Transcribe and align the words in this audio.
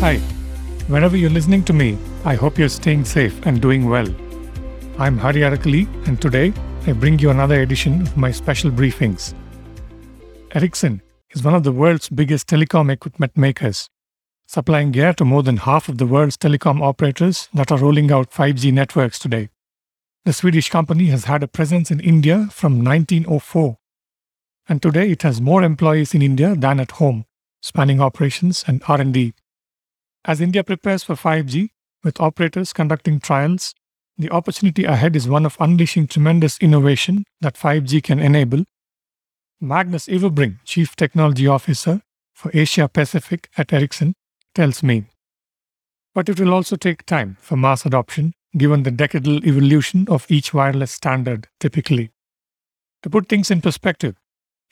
Hi, 0.00 0.16
wherever 0.88 1.14
you're 1.14 1.28
listening 1.28 1.62
to 1.64 1.74
me, 1.74 1.98
I 2.24 2.34
hope 2.34 2.56
you're 2.56 2.70
staying 2.70 3.04
safe 3.04 3.44
and 3.44 3.60
doing 3.60 3.84
well. 3.86 4.08
I'm 4.98 5.18
Hari 5.18 5.42
Arakali, 5.42 5.86
and 6.08 6.18
today 6.18 6.54
I 6.86 6.92
bring 6.92 7.18
you 7.18 7.28
another 7.28 7.60
edition 7.60 8.00
of 8.00 8.16
my 8.16 8.30
special 8.30 8.70
briefings. 8.70 9.34
Ericsson 10.54 11.02
is 11.32 11.44
one 11.44 11.54
of 11.54 11.64
the 11.64 11.72
world's 11.72 12.08
biggest 12.08 12.46
telecom 12.46 12.90
equipment 12.90 13.36
makers, 13.36 13.90
supplying 14.46 14.90
gear 14.90 15.12
to 15.12 15.24
more 15.26 15.42
than 15.42 15.58
half 15.58 15.86
of 15.86 15.98
the 15.98 16.06
world's 16.06 16.38
telecom 16.38 16.80
operators 16.80 17.50
that 17.52 17.70
are 17.70 17.76
rolling 17.76 18.10
out 18.10 18.30
5G 18.30 18.72
networks 18.72 19.18
today. 19.18 19.50
The 20.24 20.32
Swedish 20.32 20.70
company 20.70 21.08
has 21.08 21.26
had 21.26 21.42
a 21.42 21.46
presence 21.46 21.90
in 21.90 22.00
India 22.00 22.48
from 22.50 22.82
1904, 22.82 23.76
and 24.66 24.80
today 24.80 25.10
it 25.10 25.20
has 25.20 25.42
more 25.42 25.62
employees 25.62 26.14
in 26.14 26.22
India 26.22 26.54
than 26.56 26.80
at 26.80 26.92
home, 26.92 27.26
spanning 27.60 28.00
operations 28.00 28.64
and 28.66 28.82
R&D. 28.88 29.34
As 30.24 30.40
India 30.40 30.62
prepares 30.62 31.02
for 31.02 31.14
5G, 31.14 31.70
with 32.04 32.20
operators 32.20 32.74
conducting 32.74 33.20
trials, 33.20 33.74
the 34.18 34.30
opportunity 34.30 34.84
ahead 34.84 35.16
is 35.16 35.26
one 35.26 35.46
of 35.46 35.56
unleashing 35.58 36.06
tremendous 36.06 36.58
innovation 36.58 37.24
that 37.40 37.54
5G 37.54 38.02
can 38.02 38.18
enable. 38.18 38.64
Magnus 39.62 40.08
Ewerbring, 40.08 40.58
Chief 40.64 40.94
Technology 40.94 41.46
Officer 41.46 42.02
for 42.34 42.50
Asia 42.52 42.86
Pacific 42.88 43.48
at 43.56 43.72
Ericsson, 43.72 44.14
tells 44.54 44.82
me. 44.82 45.06
But 46.14 46.28
it 46.28 46.38
will 46.38 46.52
also 46.52 46.76
take 46.76 47.06
time 47.06 47.38
for 47.40 47.56
mass 47.56 47.86
adoption, 47.86 48.34
given 48.56 48.82
the 48.82 48.90
decadal 48.90 49.42
evolution 49.46 50.06
of 50.08 50.30
each 50.30 50.52
wireless 50.52 50.92
standard 50.92 51.48
typically. 51.60 52.10
To 53.04 53.10
put 53.10 53.28
things 53.28 53.50
in 53.50 53.62
perspective, 53.62 54.16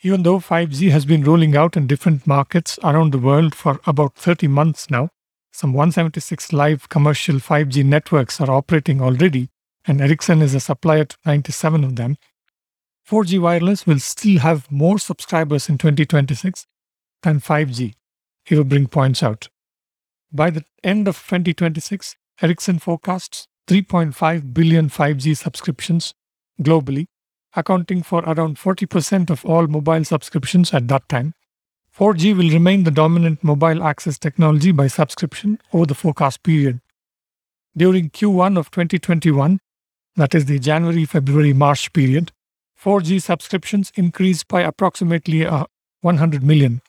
even 0.03 0.21
though 0.21 0.39
5G 0.39 0.91
has 0.91 1.05
been 1.05 1.23
rolling 1.23 1.55
out 1.55 1.75
in 1.75 1.87
different 1.87 2.27
markets 2.27 2.77
around 2.83 3.13
the 3.13 3.19
world 3.19 3.55
for 3.55 3.79
about 3.87 4.15
30 4.15 4.47
months 4.47 4.91
now, 4.91 5.09
some 5.51 5.73
176 5.73 6.53
live 6.53 6.89
commercial 6.89 7.35
5G 7.35 7.83
networks 7.83 8.39
are 8.39 8.51
operating 8.51 9.01
already, 9.01 9.49
and 9.85 10.01
Ericsson 10.01 10.41
is 10.41 10.53
a 10.53 10.59
supplier 10.59 11.05
to 11.05 11.17
97 11.25 11.83
of 11.83 11.95
them. 11.95 12.17
4G 13.09 13.41
wireless 13.41 13.87
will 13.87 13.99
still 13.99 14.39
have 14.39 14.71
more 14.71 14.99
subscribers 14.99 15.67
in 15.67 15.77
2026 15.77 16.67
than 17.23 17.39
5G, 17.39 17.93
Ewerbring 18.47 18.91
points 18.91 19.23
out. 19.23 19.49
By 20.31 20.51
the 20.51 20.63
end 20.83 21.07
of 21.07 21.17
2026, 21.17 22.15
Ericsson 22.41 22.79
forecasts 22.79 23.47
3.5 23.67 24.53
billion 24.53 24.89
5G 24.89 25.35
subscriptions 25.35 26.13
globally, 26.61 27.07
accounting 27.55 28.03
for 28.03 28.19
around 28.21 28.57
40% 28.57 29.29
of 29.29 29.43
all 29.43 29.67
mobile 29.67 30.03
subscriptions 30.03 30.73
at 30.73 30.87
that 30.87 31.09
time. 31.09 31.33
4G 31.99 32.33
will 32.33 32.49
remain 32.49 32.85
the 32.85 32.91
dominant 32.91 33.43
mobile 33.43 33.83
access 33.83 34.17
technology 34.17 34.71
by 34.71 34.87
subscription 34.87 35.59
over 35.73 35.85
the 35.85 35.93
forecast 35.93 36.43
period. 36.43 36.79
During 37.75 38.09
Q1 38.09 38.57
of 38.57 38.71
2021, 38.71 39.59
that 40.15 40.33
is 40.33 40.45
the 40.45 40.59
January, 40.59 41.03
February, 41.03 41.51
March 41.51 41.91
period, 41.91 42.31
4G 42.81 43.21
subscriptions 43.21 43.91
increased 43.95 44.47
by 44.47 44.61
approximately 44.61 45.45
uh, 45.45 45.65
100 45.99 46.41
million, 46.41 46.81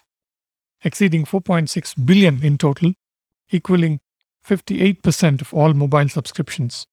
exceeding 0.84 1.24
4.6 1.24 2.06
billion 2.06 2.40
in 2.44 2.56
total, 2.56 2.92
equaling 3.50 3.98
58% 4.46 5.40
of 5.40 5.52
all 5.52 5.74
mobile 5.74 6.08
subscriptions. 6.08 6.86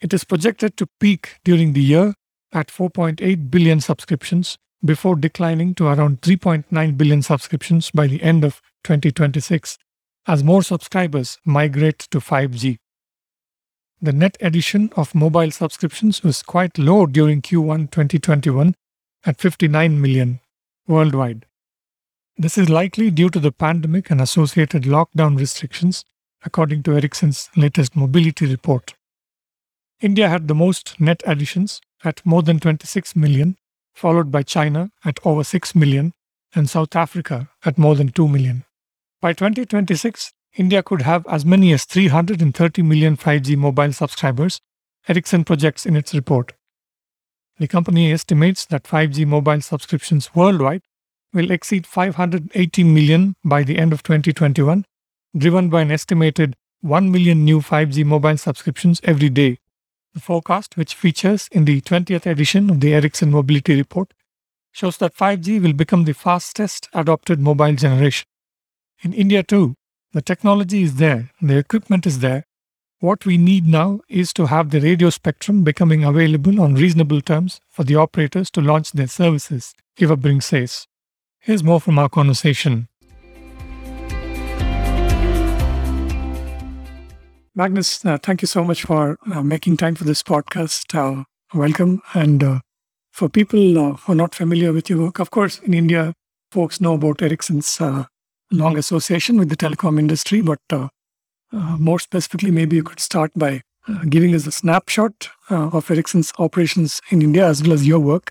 It 0.00 0.12
is 0.12 0.24
projected 0.24 0.76
to 0.78 0.88
peak 0.98 1.38
during 1.44 1.74
the 1.74 1.80
year 1.80 2.14
at 2.52 2.70
4.8 2.70 3.52
billion 3.52 3.78
subscriptions 3.78 4.58
before 4.84 5.16
declining 5.16 5.74
to 5.74 5.86
around 5.86 6.22
3.9 6.22 6.96
billion 6.96 7.22
subscriptions 7.22 7.90
by 7.90 8.06
the 8.06 8.22
end 8.22 8.44
of 8.44 8.60
2026 8.84 9.78
as 10.26 10.44
more 10.44 10.62
subscribers 10.62 11.38
migrate 11.44 11.98
to 11.98 12.18
5G. 12.18 12.78
The 14.00 14.12
net 14.12 14.38
addition 14.40 14.90
of 14.96 15.14
mobile 15.14 15.50
subscriptions 15.50 16.22
was 16.22 16.42
quite 16.42 16.78
low 16.78 17.06
during 17.06 17.42
Q1 17.42 17.90
2021 17.90 18.74
at 19.26 19.40
59 19.40 20.00
million 20.00 20.40
worldwide. 20.86 21.44
This 22.38 22.56
is 22.56 22.70
likely 22.70 23.10
due 23.10 23.28
to 23.30 23.38
the 23.38 23.52
pandemic 23.52 24.10
and 24.10 24.20
associated 24.20 24.84
lockdown 24.84 25.38
restrictions, 25.38 26.06
according 26.42 26.82
to 26.84 26.92
Ericsson's 26.92 27.50
latest 27.54 27.94
mobility 27.94 28.46
report. 28.46 28.94
India 30.00 30.30
had 30.30 30.48
the 30.48 30.54
most 30.54 30.98
net 30.98 31.22
additions 31.26 31.82
at 32.02 32.24
more 32.24 32.42
than 32.42 32.58
26 32.58 33.14
million, 33.14 33.58
followed 33.94 34.30
by 34.30 34.42
China 34.42 34.90
at 35.04 35.18
over 35.24 35.44
6 35.44 35.74
million, 35.74 36.12
and 36.54 36.68
South 36.68 36.96
Africa 36.96 37.48
at 37.64 37.78
more 37.78 37.94
than 37.94 38.08
2 38.08 38.28
million. 38.28 38.64
By 39.20 39.32
2026, 39.32 40.32
India 40.56 40.82
could 40.82 41.02
have 41.02 41.26
as 41.28 41.44
many 41.44 41.72
as 41.72 41.84
330 41.84 42.82
million 42.82 43.16
5G 43.16 43.56
mobile 43.56 43.92
subscribers, 43.92 44.60
Ericsson 45.08 45.44
projects 45.44 45.86
in 45.86 45.96
its 45.96 46.14
report. 46.14 46.52
The 47.58 47.68
company 47.68 48.12
estimates 48.12 48.66
that 48.66 48.84
5G 48.84 49.26
mobile 49.26 49.60
subscriptions 49.60 50.34
worldwide 50.34 50.82
will 51.32 51.50
exceed 51.50 51.86
580 51.86 52.84
million 52.84 53.34
by 53.44 53.62
the 53.62 53.78
end 53.78 53.92
of 53.92 54.02
2021, 54.02 54.84
driven 55.36 55.70
by 55.70 55.82
an 55.82 55.92
estimated 55.92 56.56
1 56.80 57.10
million 57.10 57.44
new 57.44 57.60
5G 57.60 58.04
mobile 58.04 58.36
subscriptions 58.36 59.00
every 59.04 59.28
day 59.28 59.58
the 60.14 60.20
forecast, 60.20 60.76
which 60.76 60.94
features 60.94 61.48
in 61.52 61.64
the 61.64 61.80
20th 61.80 62.26
edition 62.26 62.70
of 62.70 62.80
the 62.80 62.94
Ericsson 62.94 63.30
Mobility 63.30 63.76
Report, 63.76 64.12
shows 64.72 64.96
that 64.98 65.14
5G 65.14 65.62
will 65.62 65.72
become 65.72 66.04
the 66.04 66.14
fastest 66.14 66.88
adopted 66.92 67.40
mobile 67.40 67.74
generation. 67.74 68.26
In 69.02 69.12
India, 69.12 69.42
too, 69.42 69.74
the 70.12 70.22
technology 70.22 70.82
is 70.82 70.96
there, 70.96 71.30
the 71.40 71.56
equipment 71.56 72.06
is 72.06 72.18
there. 72.18 72.44
What 72.98 73.24
we 73.24 73.38
need 73.38 73.66
now 73.66 74.00
is 74.08 74.32
to 74.34 74.46
have 74.46 74.70
the 74.70 74.80
radio 74.80 75.08
spectrum 75.08 75.64
becoming 75.64 76.04
available 76.04 76.60
on 76.60 76.74
reasonable 76.74 77.22
terms 77.22 77.60
for 77.70 77.82
the 77.82 77.96
operators 77.96 78.50
to 78.50 78.60
launch 78.60 78.92
their 78.92 79.06
services, 79.06 79.74
Ewerbring 79.98 80.42
says. 80.42 80.86
Here's 81.38 81.64
more 81.64 81.80
from 81.80 81.98
our 81.98 82.10
conversation 82.10 82.89
Magnus, 87.56 88.04
uh, 88.04 88.16
thank 88.16 88.42
you 88.42 88.46
so 88.46 88.62
much 88.62 88.84
for 88.84 89.18
uh, 89.32 89.42
making 89.42 89.76
time 89.76 89.96
for 89.96 90.04
this 90.04 90.22
podcast. 90.22 90.94
Uh, 90.94 91.24
welcome. 91.52 92.00
And 92.14 92.44
uh, 92.44 92.60
for 93.10 93.28
people 93.28 93.76
uh, 93.76 93.92
who 93.96 94.12
are 94.12 94.14
not 94.14 94.36
familiar 94.36 94.72
with 94.72 94.88
your 94.88 95.00
work, 95.00 95.18
of 95.18 95.32
course, 95.32 95.58
in 95.58 95.74
India, 95.74 96.14
folks 96.52 96.80
know 96.80 96.94
about 96.94 97.20
Ericsson's 97.20 97.80
uh, 97.80 98.04
long 98.52 98.78
association 98.78 99.36
with 99.36 99.48
the 99.48 99.56
telecom 99.56 99.98
industry. 99.98 100.42
But 100.42 100.60
more 101.52 101.98
specifically, 101.98 102.52
maybe 102.52 102.76
you 102.76 102.84
could 102.84 103.00
start 103.00 103.32
by 103.34 103.62
giving 104.08 104.32
us 104.32 104.46
a 104.46 104.52
snapshot 104.52 105.30
of 105.48 105.90
Ericsson's 105.90 106.32
operations 106.38 107.00
in 107.10 107.20
India 107.20 107.44
as 107.48 107.64
well 107.64 107.72
as 107.72 107.84
your 107.84 107.98
work. 107.98 108.30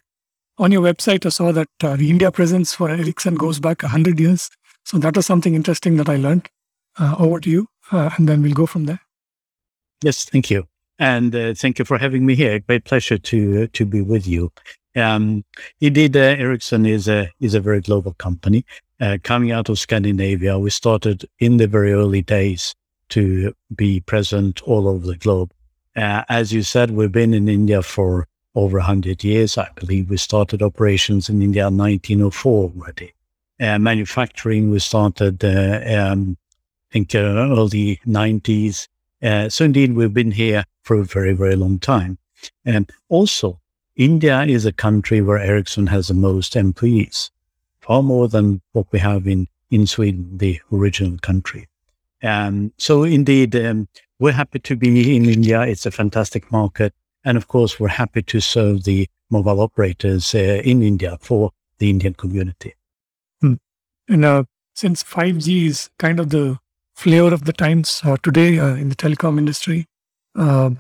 On 0.60 0.72
your 0.72 0.82
website, 0.82 1.26
I 1.26 1.30
saw 1.30 1.52
that 1.52 1.68
the 1.82 2.10
India 2.10 2.32
presence 2.32 2.74
for 2.74 2.90
Ericsson 2.90 3.36
goes 3.36 3.60
back 3.60 3.84
100 3.84 4.18
years. 4.18 4.50
So 4.86 4.98
that 5.00 5.18
was 5.18 5.26
something 5.26 5.56
interesting 5.56 5.98
that 5.98 6.08
I 6.08 6.16
learned. 6.16 6.48
over 6.98 7.42
to 7.42 7.50
you, 7.50 7.68
and 7.92 8.30
then 8.30 8.42
we'll 8.42 8.54
go 8.54 8.66
from 8.66 8.86
there. 8.86 9.00
Yes, 10.04 10.26
thank 10.26 10.50
you. 10.50 10.68
And 10.98 11.36
uh, 11.36 11.54
thank 11.54 11.80
you 11.80 11.86
for 11.86 11.98
having 11.98 12.26
me 12.26 12.36
here. 12.36 12.60
Great 12.60 12.86
pleasure 12.86 13.18
to 13.18 13.64
uh, 13.64 13.68
to 13.74 13.86
be 13.86 14.02
with 14.02 14.28
you. 14.28 14.52
Um, 14.96 15.46
indeed, 15.80 16.16
uh, 16.16 16.20
Ericsson 16.20 16.86
is 16.86 17.08
a 17.08 17.30
is 17.40 17.54
a 17.54 17.60
very 17.60 17.82
global 17.82 18.14
company. 18.14 18.66
Uh, 19.00 19.18
coming 19.24 19.52
out 19.52 19.70
of 19.70 19.80
Scandinavia, 19.80 20.60
we 20.60 20.70
started 20.70 21.26
in 21.40 21.58
the 21.58 21.68
very 21.68 21.94
early 21.94 22.22
days 22.22 22.76
to 23.10 23.54
be 23.76 24.02
present 24.02 24.62
all 24.64 24.88
over 24.88 25.08
the 25.08 25.16
globe. 25.16 25.52
Uh, 25.96 26.24
as 26.30 26.52
you 26.52 26.64
said, 26.64 26.92
we've 26.92 27.12
been 27.12 27.34
in 27.34 27.48
India 27.48 27.82
for 27.82 28.28
over 28.56 28.78
100 28.78 29.24
years. 29.24 29.58
I 29.58 29.70
believe 29.76 30.10
we 30.10 30.18
started 30.18 30.62
operations 30.62 31.30
in 31.30 31.42
India 31.42 31.68
in 31.68 31.78
1904 31.78 32.72
already. 32.76 33.14
Uh, 33.60 33.80
manufacturing, 33.80 34.70
we 34.70 34.80
started, 34.80 35.44
um, 35.44 36.38
I 36.92 36.94
think, 36.94 37.16
early 37.16 38.00
90s. 38.06 38.88
Uh, 39.22 39.50
so 39.50 39.66
indeed, 39.66 39.94
we've 39.94 40.14
been 40.14 40.32
here 40.32 40.64
for 40.82 41.00
a 41.00 41.04
very, 41.04 41.34
very 41.34 41.56
long 41.56 41.80
time. 41.80 42.18
And 42.66 42.90
also, 43.10 43.60
India 43.96 44.44
is 44.44 44.66
a 44.66 44.72
country 44.72 45.22
where 45.22 45.38
Ericsson 45.38 45.88
has 45.88 46.08
the 46.08 46.14
most 46.14 46.56
employees, 46.56 47.32
far 47.82 48.02
more 48.02 48.28
than 48.28 48.62
what 48.72 48.88
we 48.92 49.00
have 49.00 49.28
in, 49.28 49.48
in 49.70 49.86
Sweden, 49.86 50.38
the 50.38 50.60
original 50.72 51.18
country. 51.18 51.68
Um, 52.24 52.74
so 52.78 53.04
indeed, 53.04 53.56
um, 53.56 53.88
we're 54.20 54.32
happy 54.34 54.60
to 54.60 54.76
be 54.76 55.16
in 55.16 55.26
India. 55.26 55.62
It's 55.62 55.86
a 55.86 55.92
fantastic 55.92 56.52
market. 56.52 56.94
And 57.24 57.38
of 57.38 57.48
course, 57.48 57.80
we're 57.80 57.90
happy 57.90 58.22
to 58.24 58.40
serve 58.40 58.84
the 58.84 59.08
mobile 59.30 59.60
operators 59.62 60.34
uh, 60.34 60.62
in 60.64 60.82
India 60.82 61.18
for 61.22 61.52
the 61.78 61.90
Indian 61.90 62.14
community. 62.14 62.76
Hmm. 63.42 63.56
And 64.08 64.26
uh, 64.26 64.44
since 64.74 65.04
5G 65.04 65.68
is 65.68 65.90
kind 66.00 66.20
of 66.20 66.30
the 66.30 66.58
flavor 67.00 67.34
of 67.34 67.46
the 67.46 67.54
times 67.54 68.02
uh, 68.04 68.18
today 68.22 68.60
uh, 68.60 68.76
in 68.76 68.90
the 68.90 68.96
telecom 68.96 69.38
industry. 69.38 69.86
Uh, 70.36 70.72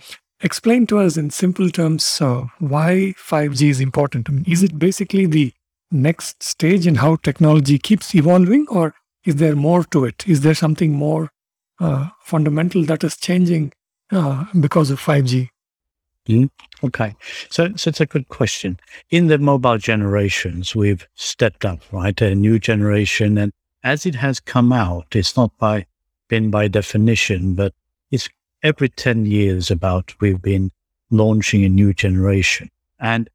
explain 0.42 0.86
to 0.86 1.00
us 1.00 1.16
in 1.16 1.30
simple 1.30 1.69
terms 1.69 2.21
uh, 2.21 2.45
why 2.60 3.13
5G 3.18 3.69
is 3.69 3.80
important. 3.80 4.30
I 4.30 4.33
mean, 4.33 4.45
is 4.48 4.62
it 4.62 4.77
basically 4.77 5.25
the 5.27 5.54
next 5.92 6.44
stage 6.44 6.86
in 6.86 6.95
how 6.95 7.16
technology 7.18 7.77
keeps 7.80 8.13
evolving, 8.13 8.68
or 8.69 8.94
is 9.25 9.38
there 9.38 9.56
more 9.56 9.83
to 9.86 10.06
it? 10.06 10.27
Is 10.27 10.42
there 10.42 10.54
something 10.54 10.92
more 10.92 11.30
uh, 11.80 12.10
fundamental 12.22 12.83
that 12.83 13.04
is 13.04 13.15
changing 13.15 13.72
uh, 14.12 14.44
because 14.60 14.92
of 14.92 15.00
5G? 15.00 15.48
Mm, 16.27 16.50
okay, 16.83 17.15
so 17.50 17.69
so 17.75 17.89
it's 17.89 18.01
a 18.01 18.06
good 18.06 18.27
question. 18.27 18.77
In 19.10 19.27
the 19.27 19.38
mobile 19.38 19.77
generations, 19.77 20.75
we've 20.75 21.07
stepped 21.15 21.63
up, 21.65 21.80
right? 21.92 22.22
A 22.22 22.36
new 22.36 22.60
generation, 22.60 23.38
and 23.38 23.51
as 23.83 24.06
it 24.06 24.15
has 24.15 24.39
come 24.42 24.74
out, 24.74 25.15
it's 25.15 25.36
not 25.38 25.57
by 25.57 25.86
been 26.30 26.50
by 26.50 26.70
definition, 26.70 27.56
but 27.56 27.74
it's 28.12 28.30
every 28.64 28.90
ten 28.90 29.26
years 29.26 29.70
about 29.70 30.16
we've 30.22 30.42
been 30.42 30.72
launching 31.12 31.66
a 31.66 31.70
new 31.70 31.94
generation. 31.94 32.70
And 33.00 33.30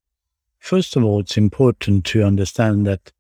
first 0.59 0.97
of 0.97 1.05
all, 1.05 1.21
it's 1.21 1.37
important 1.37 2.07
to 2.07 2.23
understand 2.23 2.87
that 2.87 3.13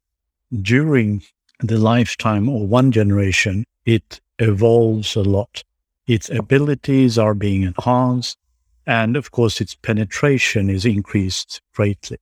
during 0.62 1.22
the 1.60 1.78
lifetime 1.78 2.48
of 2.48 2.62
one 2.62 2.92
generation, 2.92 3.66
it 3.84 4.20
evolves 4.38 5.14
a 5.16 5.22
lot. 5.22 5.62
Its 6.06 6.30
abilities 6.30 7.18
are 7.18 7.34
being 7.34 7.62
enhanced 7.62 8.38
and 8.86 9.16
of 9.16 9.30
course, 9.30 9.60
its 9.60 9.74
penetration 9.74 10.68
is 10.68 10.84
increased 10.84 11.60
greatly. 11.74 12.18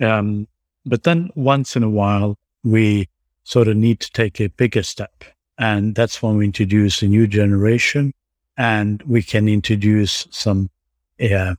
Um, 0.00 0.48
but 0.86 1.02
then 1.02 1.30
once 1.34 1.76
in 1.76 1.82
a 1.82 1.90
while, 1.90 2.36
we 2.62 3.08
sort 3.44 3.68
of 3.68 3.76
need 3.76 4.00
to 4.00 4.10
take 4.10 4.40
a 4.40 4.48
bigger 4.48 4.82
step. 4.82 5.24
And 5.58 5.94
that's 5.94 6.22
when 6.22 6.36
we 6.36 6.44
introduce 6.44 7.02
a 7.02 7.06
new 7.06 7.26
generation 7.26 8.12
and 8.56 9.02
we 9.02 9.22
can 9.22 9.48
introduce 9.48 10.26
some 10.30 10.70
uh, 11.20 11.54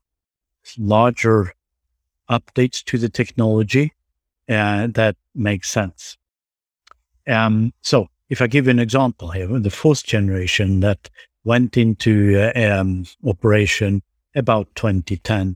larger 0.77 1.53
updates 2.29 2.83
to 2.85 2.97
the 2.97 3.09
technology 3.09 3.93
uh, 4.49 4.87
that 4.87 5.15
makes 5.33 5.69
sense. 5.69 6.17
Um, 7.27 7.73
so 7.81 8.07
if 8.29 8.41
I 8.41 8.47
give 8.47 8.65
you 8.65 8.71
an 8.71 8.79
example 8.79 9.31
here, 9.31 9.47
the 9.59 9.69
fourth 9.69 10.03
generation 10.03 10.79
that 10.81 11.09
went 11.43 11.77
into 11.77 12.51
uh, 12.55 12.79
um, 12.79 13.05
operation 13.25 14.01
about 14.35 14.67
2010. 14.75 15.55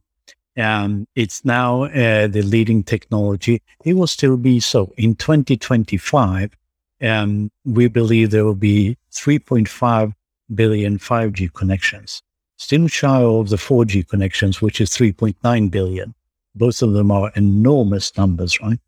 Um, 0.57 1.07
it's 1.15 1.45
now 1.45 1.83
uh, 1.83 2.27
the 2.27 2.41
leading 2.41 2.83
technology. 2.83 3.61
It 3.85 3.93
will 3.93 4.07
still 4.07 4.37
be 4.37 4.59
so. 4.59 4.93
In 4.97 5.15
2025, 5.15 6.51
um, 7.01 7.51
we 7.65 7.87
believe 7.87 8.31
there 8.31 8.45
will 8.45 8.55
be 8.55 8.97
3.5 9.11 10.13
billion 10.53 10.97
5G 10.97 11.53
connections, 11.53 12.21
still 12.57 12.87
shy 12.87 13.21
of 13.21 13.49
the 13.49 13.55
4G 13.55 14.07
connections, 14.07 14.61
which 14.61 14.81
is 14.81 14.89
3.9 14.89 15.71
billion. 15.71 16.13
Both 16.55 16.81
of 16.81 16.93
them 16.93 17.11
are 17.11 17.31
enormous 17.35 18.15
numbers, 18.17 18.59
right? 18.61 18.79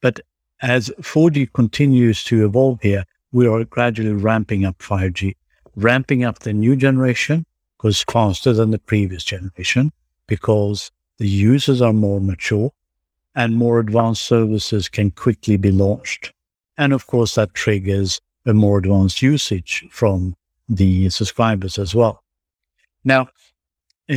But 0.00 0.20
as 0.60 0.90
4G 1.00 1.52
continues 1.52 2.22
to 2.24 2.44
evolve 2.44 2.80
here, 2.82 3.04
we 3.32 3.46
are 3.46 3.64
gradually 3.64 4.12
ramping 4.12 4.64
up 4.64 4.78
5G, 4.78 5.34
ramping 5.74 6.22
up 6.24 6.40
the 6.40 6.52
new 6.52 6.76
generation, 6.76 7.46
goes 7.78 8.04
faster 8.08 8.52
than 8.52 8.70
the 8.70 8.78
previous 8.78 9.24
generation 9.24 9.90
because 10.28 10.92
the 11.18 11.28
users 11.28 11.82
are 11.82 11.92
more 11.92 12.20
mature 12.20 12.70
and 13.34 13.56
more 13.56 13.80
advanced 13.80 14.22
services 14.22 14.88
can 14.88 15.10
quickly 15.10 15.56
be 15.56 15.72
launched. 15.72 16.32
And 16.82 16.92
of 16.92 17.06
course, 17.06 17.36
that 17.36 17.54
triggers 17.54 18.20
a 18.44 18.52
more 18.52 18.78
advanced 18.78 19.22
usage 19.22 19.86
from 19.92 20.34
the 20.68 21.10
subscribers 21.10 21.78
as 21.78 21.94
well. 21.94 22.24
Now, 23.04 23.28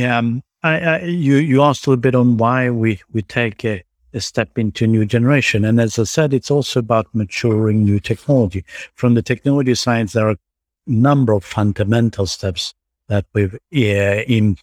um, 0.02 0.42
I, 0.64 0.80
I, 0.80 1.00
you, 1.02 1.36
you 1.36 1.62
asked 1.62 1.86
a 1.86 1.90
little 1.90 2.00
bit 2.00 2.16
on 2.16 2.38
why 2.38 2.70
we, 2.70 3.00
we 3.12 3.22
take 3.22 3.64
a, 3.64 3.84
a 4.12 4.20
step 4.20 4.58
into 4.58 4.82
a 4.82 4.88
new 4.88 5.04
generation. 5.06 5.64
And 5.64 5.80
as 5.80 5.96
I 5.96 6.02
said, 6.02 6.34
it's 6.34 6.50
also 6.50 6.80
about 6.80 7.06
maturing 7.14 7.84
new 7.84 8.00
technology. 8.00 8.64
From 8.94 9.14
the 9.14 9.22
technology 9.22 9.76
side, 9.76 10.08
there 10.08 10.26
are 10.26 10.32
a 10.32 10.38
number 10.88 11.34
of 11.34 11.44
fundamental 11.44 12.26
steps 12.26 12.74
that 13.06 13.26
we've 13.32 13.56
in, 13.70 14.56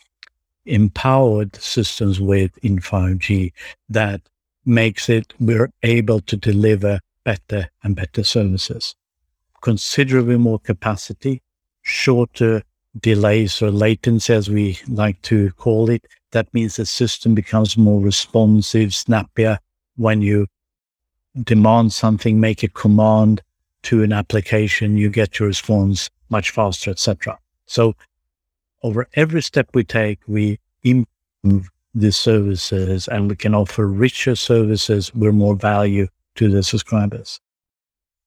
empowered 0.66 1.56
systems 1.56 2.20
with 2.20 2.58
in 2.58 2.80
5G 2.80 3.54
that 3.88 4.20
makes 4.66 5.08
it 5.08 5.34
we're 5.40 5.72
able 5.84 6.20
to 6.20 6.36
deliver 6.36 7.00
better 7.24 7.70
and 7.84 7.96
better 7.96 8.24
services. 8.24 8.96
Considerably 9.62 10.38
more 10.38 10.60
capacity, 10.60 11.42
shorter 11.82 12.64
delays 13.00 13.62
or 13.62 13.72
latency, 13.72 14.34
as 14.34 14.50
we 14.50 14.80
like 14.88 15.22
to 15.24 15.52
call 15.54 15.90
it. 15.90 16.06
That 16.32 16.54
means 16.54 16.76
the 16.76 16.86
system 16.86 17.34
becomes 17.34 17.78
more 17.78 18.02
responsive, 18.02 18.94
snappier. 18.94 19.60
When 19.96 20.22
you 20.22 20.48
demand 21.44 21.94
something, 21.94 22.40
make 22.40 22.64
a 22.64 22.68
command 22.68 23.42
to 23.84 24.04
an 24.04 24.14
application, 24.14 24.98
you 24.98 25.10
get 25.10 25.40
your 25.40 25.48
response 25.48 26.10
much 26.30 26.52
faster, 26.52 26.92
etc. 26.92 27.38
So 27.66 27.96
over 28.82 29.08
every 29.14 29.42
step 29.42 29.70
we 29.74 29.84
take, 29.84 30.20
we 30.28 30.60
improve 30.84 31.70
the 31.96 32.12
services 32.12 33.08
and 33.08 33.30
we 33.30 33.36
can 33.36 33.54
offer 33.54 33.88
richer 33.88 34.36
services 34.36 35.14
with 35.14 35.36
more 35.36 35.56
value 35.56 36.08
to 36.36 36.50
the 36.50 36.64
subscribers. 36.64 37.40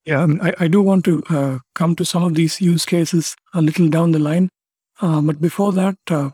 Yeah, 0.04 0.26
I, 0.40 0.52
I 0.60 0.68
do 0.68 0.80
want 0.82 1.04
to 1.06 1.22
uh, 1.28 1.58
come 1.74 1.96
to 1.96 2.04
some 2.04 2.22
of 2.22 2.34
these 2.34 2.60
use 2.60 2.86
cases 2.86 3.34
a 3.52 3.60
little 3.60 3.88
down 3.88 4.12
the 4.12 4.20
line. 4.20 4.48
Uh, 5.00 5.20
but 5.20 5.40
before 5.40 5.72
that, 5.72 5.98
uh, 6.10 6.30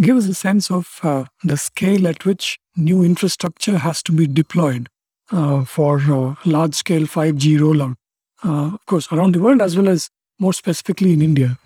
give 0.00 0.16
us 0.16 0.26
a 0.26 0.34
sense 0.34 0.70
of 0.70 0.98
uh, 1.02 1.24
the 1.44 1.56
scale 1.56 2.08
at 2.08 2.24
which 2.24 2.58
new 2.76 3.04
infrastructure 3.04 3.78
has 3.78 4.02
to 4.04 4.12
be 4.12 4.26
deployed 4.26 4.88
uh, 5.30 5.64
for 5.64 5.98
uh, 6.00 6.34
large 6.44 6.74
scale 6.74 7.02
5G 7.02 7.58
rollout. 7.58 7.94
of 8.42 8.84
course, 8.86 9.12
around 9.12 9.34
the 9.34 9.40
world 9.40 9.60
as 9.60 9.76
well 9.76 9.88
as 9.88 10.08
more 10.38 10.54
specifically 10.54 11.12
in 11.12 11.20
India. 11.20 11.58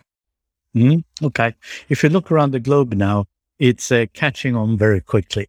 Mm, 0.74 1.04
okay. 1.22 1.54
If 1.88 2.02
you 2.02 2.08
look 2.08 2.32
around 2.32 2.50
the 2.50 2.60
globe 2.60 2.94
now, 2.94 3.26
it's 3.58 3.92
uh, 3.92 4.06
catching 4.12 4.56
on 4.56 4.76
very 4.76 5.00
quickly. 5.00 5.48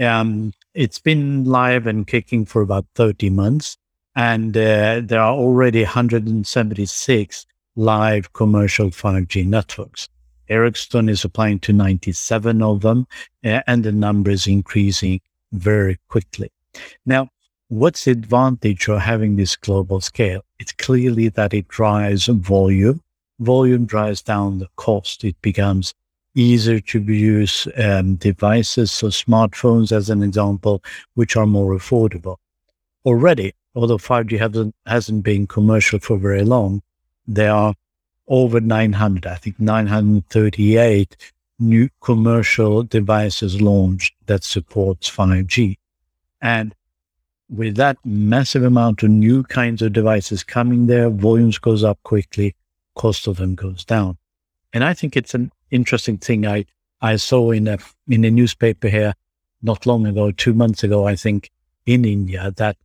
Um, 0.00 0.52
it's 0.74 0.98
been 0.98 1.44
live 1.44 1.86
and 1.86 2.06
kicking 2.06 2.44
for 2.44 2.62
about 2.62 2.86
30 2.94 3.30
months, 3.30 3.76
and 4.14 4.56
uh, 4.56 5.00
there 5.02 5.20
are 5.20 5.34
already 5.34 5.82
176 5.82 7.46
live 7.76 8.32
commercial 8.32 8.90
5G 8.90 9.46
networks. 9.46 10.08
Ericsson 10.48 11.08
is 11.08 11.24
applying 11.24 11.58
to 11.60 11.72
97 11.72 12.62
of 12.62 12.80
them, 12.80 13.06
and 13.42 13.84
the 13.84 13.92
number 13.92 14.30
is 14.30 14.46
increasing 14.46 15.20
very 15.52 15.98
quickly. 16.08 16.50
Now, 17.04 17.28
what's 17.68 18.04
the 18.04 18.12
advantage 18.12 18.88
of 18.88 19.00
having 19.00 19.36
this 19.36 19.56
global 19.56 20.00
scale? 20.00 20.42
It's 20.58 20.72
clearly 20.72 21.28
that 21.30 21.52
it 21.52 21.68
drives 21.68 22.26
volume 22.26 23.02
volume 23.40 23.86
drives 23.86 24.22
down 24.22 24.58
the 24.58 24.68
cost. 24.76 25.24
It 25.24 25.40
becomes 25.42 25.94
easier 26.38 26.80
to 26.80 27.00
use 27.00 27.66
um, 27.76 28.14
devices, 28.16 28.92
so 28.92 29.08
smartphones, 29.08 29.90
as 29.90 30.08
an 30.08 30.22
example, 30.22 30.82
which 31.14 31.36
are 31.36 31.46
more 31.46 31.74
affordable. 31.74 32.36
Already, 33.04 33.54
although 33.74 33.98
5G 33.98 34.38
hasn't, 34.38 34.74
hasn't 34.86 35.24
been 35.24 35.46
commercial 35.46 35.98
for 35.98 36.16
very 36.16 36.44
long, 36.44 36.82
there 37.26 37.52
are 37.52 37.74
over 38.28 38.60
900, 38.60 39.26
I 39.26 39.34
think 39.34 39.58
938 39.58 41.16
new 41.58 41.88
commercial 42.00 42.84
devices 42.84 43.60
launched 43.60 44.14
that 44.26 44.44
supports 44.44 45.10
5G. 45.10 45.76
And 46.40 46.74
with 47.50 47.76
that 47.76 47.96
massive 48.04 48.62
amount 48.62 49.02
of 49.02 49.10
new 49.10 49.42
kinds 49.42 49.82
of 49.82 49.92
devices 49.92 50.44
coming 50.44 50.86
there, 50.86 51.10
volumes 51.10 51.58
goes 51.58 51.82
up 51.82 51.98
quickly, 52.04 52.54
cost 52.94 53.26
of 53.26 53.38
them 53.38 53.54
goes 53.54 53.84
down. 53.84 54.18
And 54.72 54.84
I 54.84 54.94
think 54.94 55.16
it's 55.16 55.34
an 55.34 55.50
interesting 55.70 56.18
thing. 56.18 56.46
I, 56.46 56.66
I 57.00 57.16
saw 57.16 57.50
in 57.50 57.68
a, 57.68 57.78
in 58.08 58.24
a 58.24 58.30
newspaper 58.30 58.88
here 58.88 59.14
not 59.62 59.86
long 59.86 60.06
ago, 60.06 60.30
two 60.30 60.54
months 60.54 60.84
ago, 60.84 61.06
I 61.06 61.16
think, 61.16 61.50
in 61.86 62.04
India, 62.04 62.52
that 62.56 62.76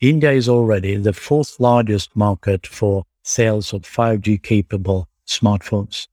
India 0.00 0.32
is 0.32 0.48
already 0.48 0.96
the 0.96 1.12
fourth 1.12 1.60
largest 1.60 2.14
market 2.16 2.66
for 2.66 3.04
sales 3.22 3.72
of 3.72 3.82
5G 3.82 4.42
capable 4.42 5.08
smartphones. 5.26 6.08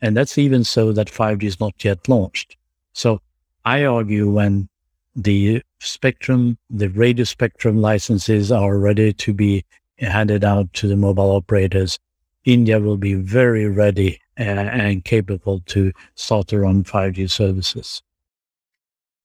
And 0.00 0.16
that's 0.16 0.38
even 0.38 0.64
so 0.64 0.92
that 0.92 1.08
5G 1.08 1.44
is 1.44 1.60
not 1.60 1.84
yet 1.84 2.08
launched. 2.08 2.56
So 2.92 3.20
I 3.64 3.84
argue 3.84 4.30
when 4.30 4.68
the 5.14 5.62
spectrum, 5.80 6.58
the 6.68 6.88
radio 6.88 7.24
spectrum 7.24 7.80
licenses 7.80 8.52
are 8.52 8.76
ready 8.76 9.12
to 9.14 9.32
be 9.32 9.64
handed 9.98 10.44
out 10.44 10.72
to 10.74 10.88
the 10.88 10.96
mobile 10.96 11.30
operators, 11.30 11.98
India 12.46 12.78
will 12.78 12.96
be 12.96 13.14
very 13.14 13.68
ready 13.68 14.20
and, 14.36 14.58
uh, 14.58 14.72
and 14.72 15.04
capable 15.04 15.60
to 15.66 15.92
start 16.14 16.48
their 16.48 16.64
own 16.64 16.84
5G 16.84 17.30
services. 17.30 18.02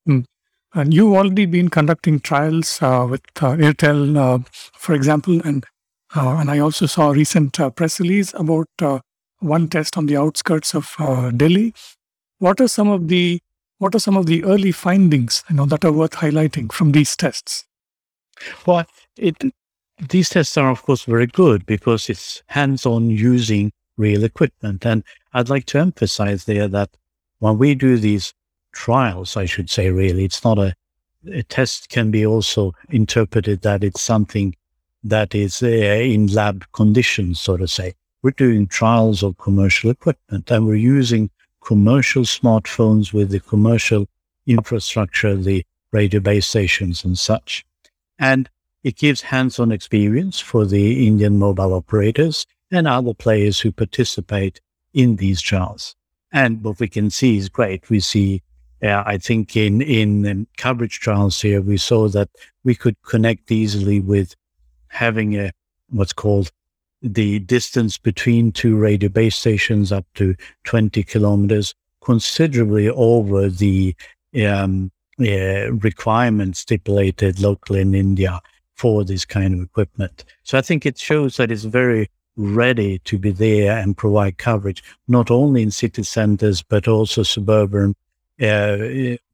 Mm. 0.07 0.25
And 0.73 0.93
you've 0.93 1.13
already 1.13 1.45
been 1.45 1.69
conducting 1.69 2.19
trials 2.19 2.81
uh, 2.81 3.05
with 3.09 3.21
uh, 3.37 3.55
Airtel, 3.55 4.17
uh, 4.17 4.43
for 4.73 4.95
example, 4.95 5.41
and 5.45 5.65
uh, 6.13 6.35
and 6.37 6.51
I 6.51 6.59
also 6.59 6.87
saw 6.87 7.11
a 7.11 7.13
recent 7.13 7.57
uh, 7.57 7.69
press 7.69 7.99
release 7.99 8.33
about 8.33 8.67
one 9.39 9.69
test 9.69 9.97
on 9.97 10.07
the 10.07 10.17
outskirts 10.17 10.75
of 10.75 10.93
Delhi. 11.37 11.73
What 12.39 12.59
are 12.59 12.67
some 12.67 12.89
of 12.89 13.07
the 13.07 13.39
what 13.77 13.95
are 13.95 13.99
some 13.99 14.17
of 14.17 14.25
the 14.25 14.43
early 14.43 14.71
findings 14.71 15.43
you 15.49 15.55
know 15.55 15.65
that 15.65 15.85
are 15.85 15.91
worth 15.91 16.11
highlighting 16.11 16.71
from 16.71 16.91
these 16.91 17.15
tests? 17.15 17.65
Well, 18.65 18.85
it 19.17 19.37
these 20.09 20.29
tests 20.29 20.57
are, 20.57 20.69
of 20.69 20.81
course, 20.83 21.03
very 21.03 21.27
good 21.27 21.65
because 21.65 22.09
it's 22.09 22.41
hands 22.47 22.85
on 22.85 23.09
using 23.09 23.71
real 23.97 24.23
equipment. 24.23 24.85
And 24.85 25.03
I'd 25.33 25.49
like 25.49 25.65
to 25.67 25.79
emphasize 25.79 26.45
there 26.45 26.67
that 26.67 26.89
when 27.39 27.57
we 27.57 27.75
do 27.75 27.97
these 27.97 28.33
trials, 28.73 29.37
I 29.37 29.45
should 29.45 29.69
say, 29.69 29.89
really, 29.89 30.25
it's 30.25 30.43
not 30.43 30.57
a, 30.57 30.73
a 31.31 31.43
test 31.43 31.89
can 31.89 32.09
be 32.09 32.25
also 32.25 32.73
interpreted 32.89 33.61
that 33.61 33.83
it's 33.83 34.01
something 34.01 34.55
that 35.03 35.35
is 35.35 35.61
uh, 35.61 35.67
in 35.67 36.27
lab 36.27 36.65
conditions, 36.73 37.39
so 37.39 37.57
to 37.57 37.67
say. 37.67 37.93
We're 38.23 38.31
doing 38.31 38.67
trials 38.67 39.23
of 39.23 39.37
commercial 39.37 39.89
equipment 39.89 40.49
and 40.51 40.65
we're 40.65 40.75
using 40.75 41.31
commercial 41.63 42.23
smartphones 42.23 43.13
with 43.13 43.29
the 43.29 43.39
commercial 43.39 44.07
infrastructure, 44.45 45.35
the 45.35 45.63
radio 45.91 46.19
base 46.19 46.47
stations 46.47 47.03
and 47.03 47.17
such. 47.17 47.65
And 48.19 48.49
it 48.83 48.97
gives 48.97 49.21
hands-on 49.21 49.71
experience 49.71 50.39
for 50.39 50.65
the 50.65 51.07
Indian 51.07 51.37
mobile 51.37 51.73
operators 51.73 52.45
and 52.71 52.87
other 52.87 53.13
players 53.13 53.59
who 53.59 53.71
participate 53.71 54.59
in 54.93 55.17
these 55.17 55.41
trials. 55.41 55.95
And 56.31 56.63
what 56.63 56.79
we 56.79 56.87
can 56.87 57.09
see 57.09 57.37
is 57.37 57.49
great. 57.49 57.89
We 57.89 57.99
see, 57.99 58.41
uh, 58.81 59.03
I 59.05 59.17
think 59.17 59.55
in, 59.55 59.81
in 59.81 60.27
um, 60.27 60.47
coverage 60.57 60.99
trials 60.99 61.39
here, 61.41 61.61
we 61.61 61.77
saw 61.77 62.07
that 62.09 62.29
we 62.63 62.73
could 62.73 62.95
connect 63.03 63.51
easily 63.51 63.99
with 63.99 64.35
having 64.87 65.37
a, 65.37 65.51
what's 65.89 66.13
called 66.13 66.51
the 67.01 67.39
distance 67.39 67.97
between 67.97 68.51
two 68.51 68.77
radio 68.77 69.09
base 69.09 69.35
stations 69.35 69.91
up 69.91 70.05
to 70.15 70.35
20 70.63 71.03
kilometers, 71.03 71.75
considerably 72.03 72.89
over 72.89 73.49
the 73.49 73.95
um, 74.45 74.91
uh, 75.19 75.71
requirements 75.73 76.59
stipulated 76.59 77.39
locally 77.39 77.81
in 77.81 77.93
India 77.93 78.41
for 78.81 79.03
this 79.03 79.25
kind 79.25 79.53
of 79.53 79.61
equipment. 79.61 80.25
So 80.41 80.57
I 80.57 80.61
think 80.61 80.87
it 80.87 80.97
shows 80.97 81.37
that 81.37 81.51
it's 81.51 81.65
very 81.81 82.09
ready 82.35 82.97
to 83.09 83.19
be 83.19 83.31
there 83.31 83.77
and 83.77 83.95
provide 83.95 84.39
coverage, 84.39 84.83
not 85.07 85.29
only 85.29 85.61
in 85.61 85.69
city 85.69 86.01
centers, 86.01 86.63
but 86.63 86.87
also 86.87 87.21
suburban, 87.21 87.93
uh, 88.41 88.77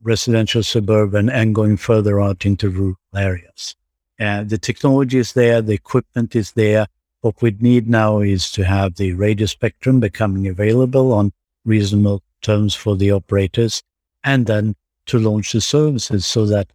residential 0.04 0.64
suburban, 0.64 1.30
and 1.30 1.56
going 1.56 1.78
further 1.78 2.20
out 2.20 2.46
into 2.46 2.70
rural 2.70 2.98
areas. 3.16 3.74
Uh, 4.20 4.44
the 4.44 4.58
technology 4.58 5.18
is 5.18 5.32
there, 5.32 5.62
the 5.62 5.74
equipment 5.74 6.36
is 6.36 6.52
there. 6.52 6.86
What 7.22 7.42
we 7.42 7.56
need 7.62 7.88
now 7.88 8.20
is 8.20 8.52
to 8.52 8.66
have 8.66 8.96
the 8.96 9.14
radio 9.14 9.48
spectrum 9.48 10.02
becoming 10.02 10.46
available 10.48 11.14
on 11.14 11.32
reasonable 11.64 12.22
terms 12.42 12.76
for 12.76 12.98
the 12.98 13.12
operators, 13.12 13.82
and 14.26 14.46
then 14.46 14.76
to 15.06 15.20
launch 15.20 15.54
the 15.54 15.62
services 15.62 16.26
so 16.26 16.46
that 16.48 16.68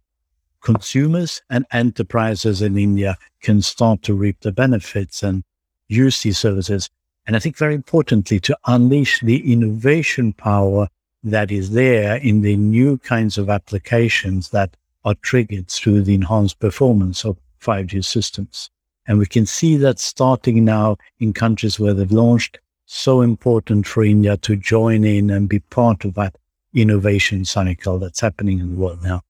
consumers 0.63 1.41
and 1.49 1.65
enterprises 1.71 2.61
in 2.61 2.77
India 2.77 3.17
can 3.41 3.61
start 3.61 4.01
to 4.03 4.13
reap 4.13 4.39
the 4.39 4.51
benefits 4.51 5.21
and 5.21 5.43
use 5.87 6.21
these 6.23 6.39
services. 6.39 6.89
And 7.27 7.35
I 7.35 7.39
think 7.39 7.57
very 7.57 7.75
importantly, 7.75 8.39
to 8.41 8.57
unleash 8.65 9.19
the 9.21 9.51
innovation 9.51 10.33
power 10.33 10.87
that 11.23 11.51
is 11.51 11.71
there 11.71 12.17
in 12.17 12.41
the 12.41 12.55
new 12.57 12.97
kinds 12.97 13.37
of 13.37 13.49
applications 13.49 14.49
that 14.49 14.75
are 15.05 15.15
triggered 15.15 15.69
through 15.69 16.01
the 16.01 16.15
enhanced 16.15 16.59
performance 16.59 17.23
of 17.23 17.37
5G 17.61 18.03
systems. 18.03 18.69
And 19.05 19.19
we 19.19 19.25
can 19.25 19.45
see 19.45 19.77
that 19.77 19.99
starting 19.99 20.63
now 20.63 20.97
in 21.19 21.33
countries 21.33 21.79
where 21.79 21.93
they've 21.93 22.11
launched, 22.11 22.59
so 22.85 23.21
important 23.21 23.87
for 23.87 24.03
India 24.03 24.37
to 24.37 24.55
join 24.55 25.03
in 25.03 25.29
and 25.29 25.49
be 25.49 25.59
part 25.59 26.05
of 26.05 26.13
that 26.15 26.35
innovation 26.73 27.45
cycle 27.45 27.99
that's 27.99 28.19
happening 28.19 28.59
in 28.59 28.75
the 28.75 28.79
world 28.79 29.01
now. 29.03 29.21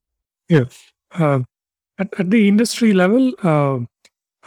Yeah. 0.50 0.66
Uh, 1.13 1.39
at, 1.98 2.08
at, 2.20 2.32
the 2.32 2.48
industry 2.48 2.93
level, 2.93 3.34
uh, 3.43 3.79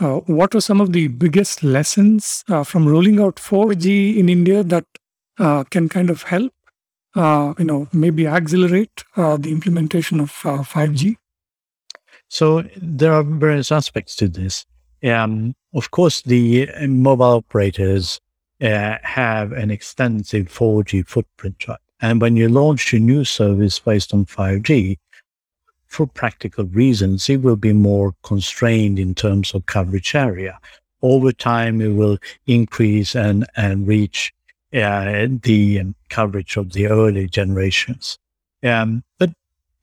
uh, 0.01 0.21
what 0.27 0.55
were 0.55 0.61
some 0.61 0.81
of 0.81 0.93
the 0.93 1.09
biggest 1.09 1.63
lessons 1.63 2.45
uh, 2.49 2.65
from 2.65 2.87
rolling 2.87 3.21
out 3.21 3.37
4G 3.37 4.17
in 4.17 4.29
India 4.29 4.63
that 4.63 4.85
uh, 5.39 5.65
can 5.65 5.89
kind 5.89 6.11
of 6.11 6.25
help, 6.25 6.53
uh, 7.15 7.55
you 7.59 7.65
know, 7.65 7.89
maybe 7.93 8.27
accelerate 8.27 9.05
the 9.17 9.51
implementation 9.51 10.21
of 10.21 10.31
5G? 10.33 11.17
So 12.29 12.65
there 12.77 13.13
are 13.13 13.23
various 13.23 13.71
aspects 13.71 14.17
to 14.17 14.29
this. 14.29 14.67
Um, 15.05 15.55
of 15.73 15.93
course, 15.93 16.23
the 16.23 16.69
mobile 16.87 17.37
operators 17.37 18.21
have 18.61 19.53
an 19.53 19.71
extensive 19.71 20.47
4G 20.47 21.07
footprint, 21.07 21.69
right? 21.69 21.79
And 22.01 22.21
when 22.21 22.37
you 22.37 22.49
launch 22.49 22.93
a 22.93 22.99
new 22.99 23.25
service 23.25 23.79
based 23.79 24.13
on 24.13 24.27
5G, 24.27 24.99
for 25.89 26.07
practical 26.07 26.65
reasons, 26.67 27.29
it 27.29 27.43
will 27.43 27.57
be 27.57 27.73
more 27.73 28.15
constrained 28.23 28.99
in 28.99 29.15
terms 29.15 29.55
of 29.55 29.67
coverage 29.67 30.15
area. 30.15 30.59
Over 31.03 31.33
time, 31.33 31.81
it 31.81 31.95
will 31.95 32.19
increase 32.47 33.15
and, 33.15 33.47
and 33.57 33.87
reach 33.87 34.33
uh, 34.75 35.27
the 35.43 35.81
um, 35.81 35.95
coverage 36.09 36.57
of 36.57 36.73
the 36.73 36.89
early 36.89 37.29
generations. 37.29 38.19
Um, 38.63 39.05
but 39.19 39.31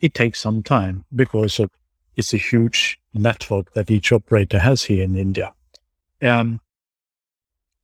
it 0.01 0.13
takes 0.13 0.39
some 0.39 0.63
time 0.63 1.05
because 1.15 1.60
of, 1.60 1.69
it's 2.15 2.33
a 2.33 2.38
huge 2.38 3.00
network 3.13 3.74
that 3.74 3.89
each 3.89 4.12
operator 4.12 4.60
has 4.60 4.83
here 4.83 5.03
in 5.03 5.15
India. 5.15 5.53
Um, 6.22 6.60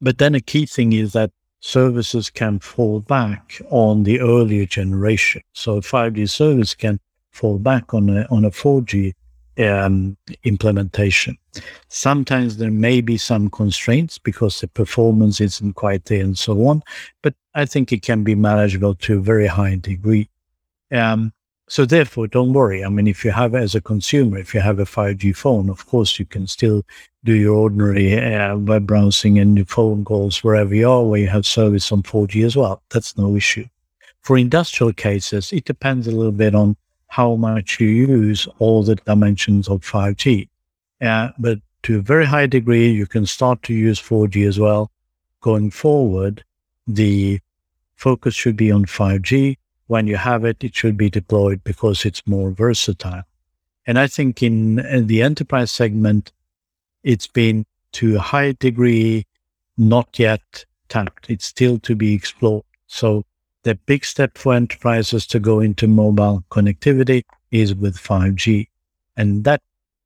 but 0.01 0.17
then 0.17 0.35
a 0.35 0.41
key 0.41 0.65
thing 0.65 0.93
is 0.93 1.13
that 1.13 1.31
services 1.61 2.29
can 2.29 2.59
fall 2.59 3.01
back 3.01 3.61
on 3.69 4.03
the 4.03 4.19
earlier 4.19 4.65
generation. 4.65 5.41
So 5.53 5.81
5G 5.81 6.29
service 6.29 6.73
can 6.73 6.99
fall 7.39 7.57
back 7.57 7.93
on 7.93 8.09
a, 8.09 8.27
on 8.29 8.43
a 8.43 8.51
4G 8.51 9.13
um, 9.59 10.17
implementation. 10.43 11.37
Sometimes 11.87 12.57
there 12.57 12.71
may 12.71 13.01
be 13.01 13.17
some 13.17 13.49
constraints 13.49 14.17
because 14.17 14.59
the 14.59 14.67
performance 14.67 15.41
isn't 15.41 15.73
quite 15.73 16.05
there 16.05 16.23
and 16.23 16.37
so 16.37 16.67
on, 16.67 16.81
but 17.21 17.33
I 17.55 17.65
think 17.65 17.91
it 17.91 18.01
can 18.01 18.23
be 18.23 18.35
manageable 18.35 18.95
to 18.95 19.17
a 19.17 19.21
very 19.21 19.47
high 19.47 19.75
degree. 19.75 20.29
Um, 20.91 21.33
so 21.67 21.85
therefore, 21.85 22.27
don't 22.27 22.53
worry. 22.53 22.83
I 22.83 22.89
mean, 22.89 23.07
if 23.07 23.23
you 23.23 23.31
have 23.31 23.53
as 23.53 23.75
a 23.75 23.81
consumer, 23.81 24.39
if 24.39 24.53
you 24.55 24.61
have 24.61 24.79
a 24.79 24.85
5G 24.85 25.35
phone, 25.35 25.69
of 25.69 25.85
course 25.85 26.17
you 26.17 26.25
can 26.25 26.47
still 26.47 26.83
do 27.23 27.33
your 27.33 27.55
ordinary 27.55 28.17
uh, 28.17 28.57
web 28.57 28.87
browsing 28.87 29.37
and 29.37 29.55
your 29.55 29.67
phone 29.67 30.03
calls 30.03 30.43
wherever 30.43 30.73
you 30.73 30.89
are, 30.89 31.03
where 31.03 31.21
you 31.21 31.27
have 31.27 31.45
service 31.45 31.91
on 31.91 32.01
4G 32.01 32.43
as 32.45 32.55
well. 32.55 32.81
That's 32.89 33.17
no 33.17 33.35
issue. 33.35 33.65
For 34.21 34.37
industrial 34.37 34.93
cases, 34.93 35.53
it 35.53 35.65
depends 35.65 36.07
a 36.07 36.11
little 36.11 36.31
bit 36.31 36.55
on 36.55 36.75
how 37.09 37.35
much 37.35 37.79
you 37.79 37.87
use 37.87 38.47
all 38.59 38.83
the 38.83 38.95
dimensions 38.95 39.67
of 39.67 39.81
5G. 39.81 40.47
Uh, 41.01 41.29
but 41.37 41.59
to 41.83 41.97
a 41.99 42.01
very 42.01 42.25
high 42.25 42.47
degree, 42.47 42.89
you 42.89 43.05
can 43.05 43.25
start 43.25 43.61
to 43.63 43.73
use 43.73 43.99
4G 43.99 44.47
as 44.47 44.59
well. 44.59 44.91
Going 45.41 45.71
forward, 45.71 46.43
the 46.87 47.39
focus 47.95 48.33
should 48.35 48.55
be 48.55 48.71
on 48.71 48.85
5G 48.85 49.57
when 49.89 50.05
you 50.05 50.17
have 50.17 50.45
it, 50.45 50.63
it 50.63 50.75
should 50.75 50.95
be 50.97 51.09
deployed 51.09 51.63
because 51.63 52.05
it's 52.05 52.27
more 52.27 52.51
versatile. 52.51 53.23
And 53.87 53.97
I 53.97 54.05
think 54.05 54.43
in, 54.43 54.77
in 54.77 55.07
the 55.07 55.23
enterprise 55.23 55.71
segment, 55.71 56.31
it's 57.01 57.25
been 57.25 57.65
to 57.93 58.17
a 58.17 58.19
high 58.19 58.51
degree 58.51 59.25
not 59.79 60.19
yet 60.19 60.65
tapped. 60.89 61.27
It's 61.27 61.45
still 61.45 61.79
to 61.79 61.95
be 61.95 62.13
explored. 62.13 62.65
So 62.85 63.25
the 63.63 63.75
big 63.75 64.05
step 64.05 64.37
for 64.37 64.53
enterprises 64.53 65.27
to 65.27 65.39
go 65.39 65.59
into 65.59 65.87
mobile 65.87 66.43
connectivity 66.49 67.23
is 67.51 67.75
with 67.75 67.97
5G. 67.97 68.67
And 69.17 69.43
that 69.43 69.61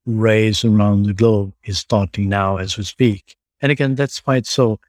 race 0.06 0.66
around 0.66 1.06
the 1.06 1.14
globe 1.14 1.54
is 1.64 1.80
starting 1.80 2.30
now 2.30 2.58
as 2.58 2.78
we 2.78 2.84
speak. 2.84 3.36
And 3.62 3.72
again, 3.72 3.96
that's 3.96 4.26
why 4.26 4.38
it's 4.38 4.50
so 4.50 4.80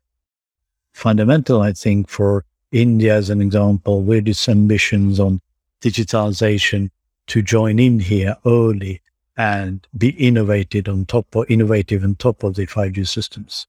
fundamental, 0.93 1.61
I 1.61 1.73
think, 1.73 2.09
for 2.09 2.45
India, 2.73 3.15
as 3.15 3.31
an 3.31 3.41
example, 3.41 4.03
with 4.03 4.27
its 4.27 4.49
ambitions 4.49 5.21
on 5.21 5.41
digitalization 5.81 6.91
to 7.29 7.43
join 7.43 7.79
in 7.79 8.01
here 8.01 8.37
early 8.47 9.01
and 9.37 9.87
be 9.97 10.11
innovated 10.11 10.89
on 10.89 11.05
top 11.07 11.27
or 11.35 11.47
innovative 11.49 12.03
on 12.03 12.15
top 12.17 12.43
of 12.43 12.55
the 12.55 12.67
5G 12.67 13.07
systems. 13.07 13.67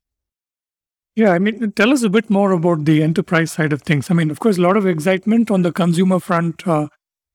Yeah, 1.16 1.32
I 1.32 1.40
mean, 1.40 1.72
tell 1.74 1.94
us 1.94 2.04
a 2.04 2.10
bit 2.10 2.30
more 2.30 2.52
about 2.52 2.86
the 2.86 3.02
enterprise 3.02 3.52
side 3.54 3.72
of 3.72 3.82
things. 3.82 4.12
I 4.12 4.14
mean, 4.14 4.30
of 4.30 4.40
course, 4.40 4.58
a 4.58 4.62
lot 4.62 4.76
of 4.76 4.86
excitement 4.86 5.50
on 5.50 5.62
the 5.62 5.72
consumer 5.72 6.20
front 6.20 6.68
uh, 6.68 6.88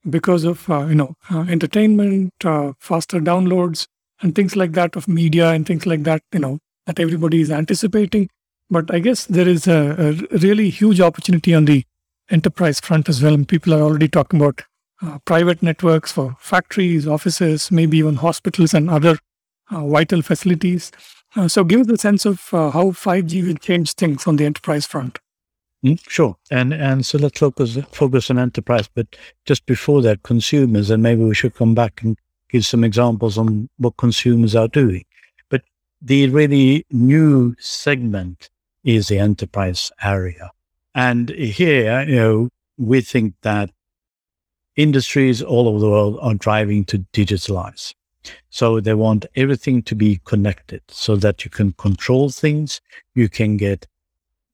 because 0.09 0.45
of 0.45 0.69
uh, 0.69 0.87
you 0.87 0.95
know 0.95 1.15
uh, 1.31 1.47
entertainment, 1.49 2.33
uh, 2.45 2.73
faster 2.79 3.21
downloads, 3.21 3.87
and 4.21 4.35
things 4.35 4.55
like 4.55 4.73
that 4.73 4.97
of 4.97 5.09
media 5.09 5.51
and 5.51 5.67
things 5.67 5.87
like 5.87 6.03
that. 6.03 6.23
You 6.33 6.41
know 6.41 6.59
that 6.87 7.01
everybody 7.01 7.41
is 7.41 7.51
anticipating. 7.51 8.29
But 8.69 8.93
I 8.95 8.99
guess 8.99 9.25
there 9.27 9.49
is 9.49 9.67
a, 9.67 9.97
a 10.33 10.39
really 10.39 10.69
huge 10.71 11.01
opportunity 11.01 11.55
on 11.55 11.65
the 11.65 11.85
enterprise 12.31 12.81
front 12.81 13.09
as 13.09 13.23
well. 13.23 13.35
And 13.35 13.49
people 13.49 13.75
are 13.75 13.81
already 13.81 14.09
talking 14.09 14.41
about 14.41 14.63
uh, 15.03 15.19
private 15.25 15.63
networks 15.63 16.13
for 16.13 16.37
factories, 16.39 17.07
offices, 17.07 17.71
maybe 17.73 17.99
even 17.99 18.17
hospitals 18.17 18.75
and 18.75 18.91
other 18.91 19.19
uh, 19.71 19.87
vital 19.87 20.23
facilities. 20.23 20.93
Uh, 21.37 21.49
so, 21.49 21.65
give 21.65 21.81
us 21.81 21.89
a 21.89 21.97
sense 21.97 22.27
of 22.27 22.53
uh, 22.53 22.71
how 22.71 22.87
5G 22.91 23.47
will 23.47 23.55
change 23.55 23.95
things 23.95 24.27
on 24.27 24.37
the 24.37 24.45
enterprise 24.45 24.87
front. 24.87 25.19
Mm, 25.85 25.99
sure, 26.09 26.37
and 26.51 26.75
and 26.75 27.07
so 27.07 27.17
let's 27.17 27.39
focus 27.39 27.79
focus 27.93 28.31
on 28.31 28.39
enterprise. 28.39 28.89
But 28.93 29.17
just 29.47 29.65
before 29.65 30.03
that, 30.03 30.23
consumers, 30.23 30.91
and 30.91 31.03
maybe 31.03 31.25
we 31.25 31.35
should 31.35 31.55
come 31.55 31.75
back 31.75 32.03
and 32.03 32.19
give 32.51 32.67
some 32.67 32.85
examples 32.85 33.39
on 33.39 33.69
what 33.79 33.97
consumers 33.97 34.55
are 34.55 34.69
doing 34.69 35.05
But 35.49 35.63
the 36.03 36.29
really 36.29 36.85
new 36.91 37.55
segment 37.59 38.51
is 38.85 39.09
the 39.09 39.19
enterprise 39.19 39.91
area. 40.03 40.51
And 40.95 41.31
here, 41.31 42.03
you 42.03 42.17
know, 42.17 42.49
we 42.77 43.01
think 43.01 43.35
that 43.43 43.71
industries 44.77 45.43
all 45.43 45.69
over 45.69 45.79
the 45.79 45.91
world 45.91 46.19
are 46.21 46.35
driving 46.35 46.85
to 46.87 46.99
digitalize. 47.13 47.95
So 48.51 48.81
they 48.81 48.95
want 48.95 49.27
everything 49.37 49.83
to 49.85 49.95
be 49.95 50.21
connected 50.25 50.83
so 50.89 51.17
that 51.17 51.45
you 51.45 51.51
can 51.51 51.73
control 51.73 52.31
things, 52.31 52.81
you 53.15 53.29
can 53.29 53.57
get 53.57 53.87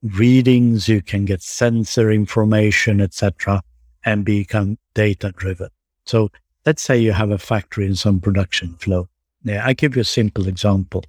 readings, 0.02 0.88
you 0.88 1.02
can 1.02 1.25
get 1.25 1.42
sensor 1.42 2.11
information, 2.11 3.00
etc., 3.00 3.62
and 4.04 4.25
become 4.25 4.78
data 4.94 5.32
driven. 5.37 5.68
So 6.04 6.30
let's 6.64 6.82
say 6.82 6.99
you 6.99 7.12
have 7.12 7.30
a 7.30 7.38
factory 7.38 7.87
in 7.87 7.96
some 7.96 8.20
production 8.20 8.75
flow. 8.75 9.08
Yeah, 9.42 9.66
I 9.66 9.73
give 9.73 9.96
you 9.96 10.02
a 10.02 10.04
simple 10.04 10.46
example. 10.49 11.04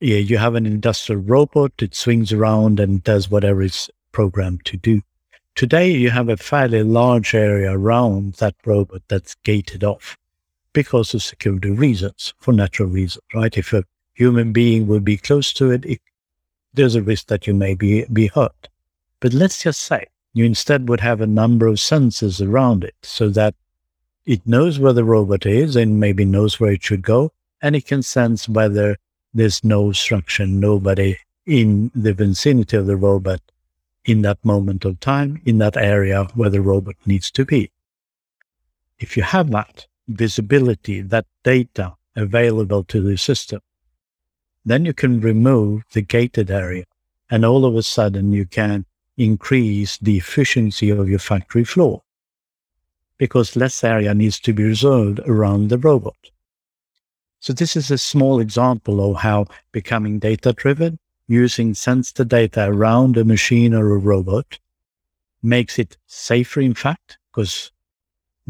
Yeah, 0.00 0.18
you 0.18 0.38
have 0.38 0.54
an 0.54 0.66
industrial 0.66 1.22
robot, 1.22 1.72
it 1.78 1.94
swings 1.94 2.32
around 2.32 2.80
and 2.80 3.02
does 3.02 3.30
whatever 3.30 3.62
it's 3.62 3.90
programmed 4.12 4.64
to 4.66 4.76
do. 4.76 5.02
Today, 5.56 5.90
you 5.90 6.10
have 6.10 6.28
a 6.28 6.36
fairly 6.36 6.82
large 6.82 7.34
area 7.34 7.72
around 7.72 8.34
that 8.34 8.54
robot 8.64 9.02
that's 9.08 9.34
gated 9.44 9.84
off 9.84 10.16
because 10.72 11.14
of 11.14 11.22
security 11.22 11.70
reasons, 11.70 12.34
for 12.38 12.52
natural 12.52 12.88
reasons, 12.88 13.24
right? 13.34 13.56
If 13.56 13.72
a 13.72 13.84
human 14.14 14.52
being 14.52 14.86
will 14.86 15.00
be 15.00 15.16
close 15.16 15.52
to 15.54 15.70
it, 15.70 15.84
it 15.84 16.00
there's 16.72 16.94
a 16.94 17.02
risk 17.02 17.26
that 17.26 17.46
you 17.46 17.54
may 17.54 17.74
be, 17.74 18.04
be 18.12 18.28
hurt. 18.28 18.68
But 19.18 19.32
let's 19.32 19.62
just 19.62 19.80
say 19.80 20.06
you 20.32 20.44
instead 20.44 20.88
would 20.88 21.00
have 21.00 21.20
a 21.20 21.26
number 21.26 21.66
of 21.66 21.76
sensors 21.76 22.46
around 22.46 22.84
it 22.84 22.94
so 23.02 23.28
that 23.30 23.54
it 24.24 24.46
knows 24.46 24.78
where 24.78 24.92
the 24.92 25.04
robot 25.04 25.46
is 25.46 25.74
and 25.74 25.98
maybe 25.98 26.24
knows 26.24 26.60
where 26.60 26.72
it 26.72 26.84
should 26.84 27.02
go. 27.02 27.32
And 27.60 27.74
it 27.74 27.86
can 27.86 28.02
sense 28.02 28.48
whether 28.48 28.96
there's 29.34 29.64
no 29.64 29.88
obstruction, 29.88 30.60
nobody 30.60 31.16
in 31.46 31.90
the 31.94 32.14
vicinity 32.14 32.76
of 32.76 32.86
the 32.86 32.96
robot 32.96 33.40
in 34.04 34.22
that 34.22 34.42
moment 34.44 34.84
of 34.84 35.00
time, 35.00 35.40
in 35.44 35.58
that 35.58 35.76
area 35.76 36.24
where 36.34 36.50
the 36.50 36.60
robot 36.60 36.96
needs 37.06 37.30
to 37.32 37.44
be. 37.44 37.70
If 38.98 39.16
you 39.16 39.22
have 39.22 39.50
that 39.50 39.86
visibility, 40.10 41.00
that 41.00 41.26
data 41.44 41.94
available 42.16 42.84
to 42.84 43.00
the 43.00 43.16
system, 43.16 43.60
then 44.64 44.84
you 44.84 44.92
can 44.92 45.20
remove 45.20 45.82
the 45.92 46.02
gated 46.02 46.50
area 46.50 46.84
and 47.30 47.44
all 47.44 47.64
of 47.64 47.76
a 47.76 47.82
sudden 47.82 48.32
you 48.32 48.44
can 48.44 48.84
increase 49.16 49.98
the 49.98 50.16
efficiency 50.16 50.90
of 50.90 51.08
your 51.08 51.18
factory 51.18 51.64
floor 51.64 52.02
because 53.18 53.56
less 53.56 53.84
area 53.84 54.14
needs 54.14 54.40
to 54.40 54.52
be 54.52 54.64
reserved 54.64 55.20
around 55.26 55.68
the 55.68 55.78
robot. 55.78 56.16
So 57.40 57.52
this 57.52 57.76
is 57.76 57.90
a 57.90 57.98
small 57.98 58.40
example 58.40 59.10
of 59.10 59.20
how 59.20 59.46
becoming 59.72 60.18
data 60.18 60.52
driven 60.52 60.98
using 61.26 61.74
sensor 61.74 62.24
data 62.24 62.66
around 62.68 63.16
a 63.16 63.24
machine 63.24 63.72
or 63.72 63.92
a 63.92 63.98
robot 63.98 64.58
makes 65.42 65.78
it 65.78 65.96
safer, 66.06 66.60
in 66.60 66.74
fact, 66.74 67.18
because 67.30 67.70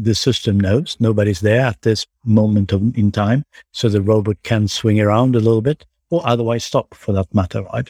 the 0.03 0.15
system 0.15 0.59
knows 0.59 0.97
nobody's 0.99 1.41
there 1.41 1.61
at 1.61 1.81
this 1.81 2.05
moment 2.25 2.71
of, 2.71 2.97
in 2.97 3.11
time. 3.11 3.43
So 3.71 3.89
the 3.89 4.01
robot 4.01 4.37
can 4.43 4.67
swing 4.67 4.99
around 4.99 5.35
a 5.35 5.39
little 5.39 5.61
bit 5.61 5.85
or 6.09 6.21
otherwise 6.25 6.63
stop 6.63 6.93
for 6.93 7.13
that 7.13 7.33
matter, 7.33 7.63
right? 7.63 7.89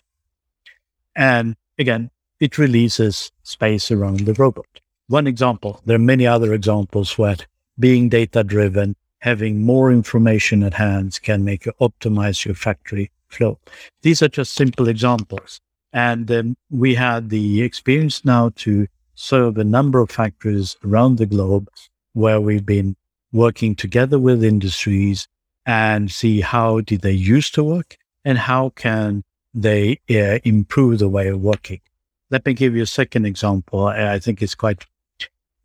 And 1.16 1.56
again, 1.78 2.12
it 2.40 2.58
releases 2.58 3.32
space 3.44 3.92
around 3.92 4.22
the 4.22 4.34
robot. 4.34 4.68
One 5.08 5.28
example, 5.28 5.82
there 5.86 5.96
are 5.96 6.00
many 6.00 6.26
other 6.26 6.54
examples 6.54 7.18
where 7.18 7.36
being 7.80 8.10
data 8.10 8.44
driven, 8.44 8.96
having 9.20 9.62
more 9.62 9.92
information 9.92 10.64
at 10.64 10.74
hand 10.74 11.20
can 11.22 11.44
make 11.44 11.66
you 11.66 11.74
optimize 11.82 12.46
your 12.46 12.56
factory 12.56 13.12
flow. 13.28 13.60
These 14.02 14.22
are 14.22 14.28
just 14.28 14.54
simple 14.54 14.88
examples. 14.88 15.60
And 15.94 16.32
um, 16.32 16.56
we 16.70 16.96
had 16.96 17.30
the 17.30 17.62
experience 17.62 18.24
now 18.24 18.52
to 18.58 18.88
serve 19.16 19.58
a 19.58 19.64
number 19.64 20.00
of 20.00 20.10
factories 20.10 20.78
around 20.86 21.18
the 21.18 21.26
globe 21.26 21.70
where 22.14 22.42
we've 22.42 22.66
been 22.66 22.96
working 23.32 23.76
together 23.76 24.20
with 24.20 24.44
industries 24.44 25.28
and 25.66 26.12
see 26.12 26.42
how 26.42 26.82
did 26.82 27.02
they 27.02 27.12
used 27.12 27.54
to 27.56 27.64
work 27.64 27.98
and 28.26 28.38
how 28.38 28.70
can 28.70 29.24
they 29.54 30.00
uh, 30.10 30.40
improve 30.44 31.00
the 31.00 31.10
way 31.10 31.28
of 31.28 31.42
working. 31.42 31.82
Let 32.30 32.46
me 32.46 32.54
give 32.54 32.76
you 32.76 32.84
a 32.84 32.88
second 32.88 33.26
example. 33.26 33.88
I 33.88 34.20
think 34.20 34.42
it's 34.42 34.56
quite 34.56 34.86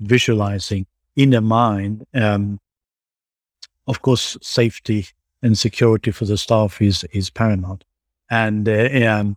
visualizing 0.00 0.86
in 1.14 1.30
the 1.30 1.40
mind. 1.40 2.06
Um, 2.12 2.60
of 3.86 4.02
course, 4.02 4.36
safety 4.42 5.06
and 5.42 5.56
security 5.56 6.10
for 6.10 6.24
the 6.24 6.36
staff 6.36 6.82
is 6.82 7.04
is 7.12 7.30
paramount. 7.30 7.84
And 8.28 8.68
uh, 8.68 8.88
um, 9.08 9.36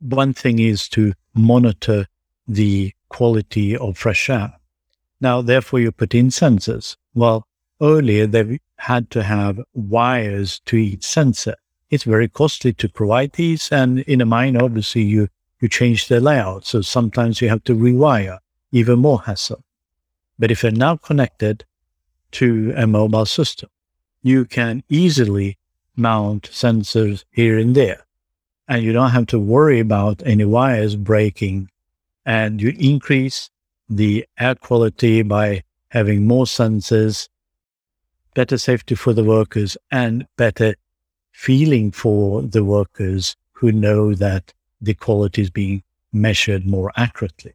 one 0.00 0.32
thing 0.32 0.60
is 0.60 0.88
to 0.90 1.12
monitor 1.34 2.06
the 2.46 2.92
quality 3.08 3.76
of 3.76 3.98
fresh 3.98 4.30
air. 4.30 4.54
Now, 5.20 5.42
therefore, 5.42 5.80
you 5.80 5.92
put 5.92 6.14
in 6.14 6.28
sensors. 6.28 6.96
Well, 7.14 7.46
earlier 7.80 8.26
they 8.26 8.60
had 8.78 9.10
to 9.10 9.22
have 9.22 9.60
wires 9.74 10.60
to 10.66 10.76
each 10.76 11.04
sensor. 11.04 11.56
It's 11.90 12.04
very 12.04 12.28
costly 12.28 12.72
to 12.74 12.88
provide 12.88 13.32
these, 13.32 13.70
and 13.70 14.00
in 14.00 14.20
a 14.20 14.26
mine, 14.26 14.56
obviously, 14.56 15.02
you 15.02 15.28
you 15.60 15.68
change 15.68 16.08
the 16.08 16.20
layout. 16.20 16.66
So 16.66 16.82
sometimes 16.82 17.40
you 17.40 17.48
have 17.48 17.64
to 17.64 17.74
rewire, 17.74 18.38
even 18.72 18.98
more 18.98 19.22
hassle. 19.22 19.64
But 20.38 20.50
if 20.50 20.62
you're 20.62 20.72
now 20.72 20.96
connected 20.96 21.64
to 22.32 22.74
a 22.76 22.86
mobile 22.86 23.26
system, 23.26 23.70
you 24.22 24.44
can 24.44 24.82
easily 24.88 25.56
mount 25.96 26.50
sensors 26.50 27.24
here 27.30 27.58
and 27.58 27.74
there. 27.74 28.04
And 28.68 28.82
you 28.82 28.92
don't 28.92 29.10
have 29.10 29.26
to 29.28 29.38
worry 29.38 29.80
about 29.80 30.22
any 30.26 30.44
wires 30.44 30.96
breaking. 30.96 31.70
And 32.26 32.60
you 32.60 32.74
increase 32.78 33.50
the 33.88 34.26
air 34.38 34.54
quality 34.54 35.22
by 35.22 35.62
having 35.88 36.26
more 36.26 36.44
sensors, 36.44 37.28
better 38.34 38.58
safety 38.58 38.94
for 38.94 39.12
the 39.12 39.24
workers, 39.24 39.76
and 39.90 40.26
better 40.36 40.74
feeling 41.32 41.90
for 41.90 42.42
the 42.42 42.64
workers 42.64 43.36
who 43.52 43.72
know 43.72 44.14
that 44.14 44.52
the 44.80 44.94
quality 44.94 45.42
is 45.42 45.50
being 45.50 45.82
measured 46.12 46.66
more 46.66 46.92
accurately. 46.96 47.54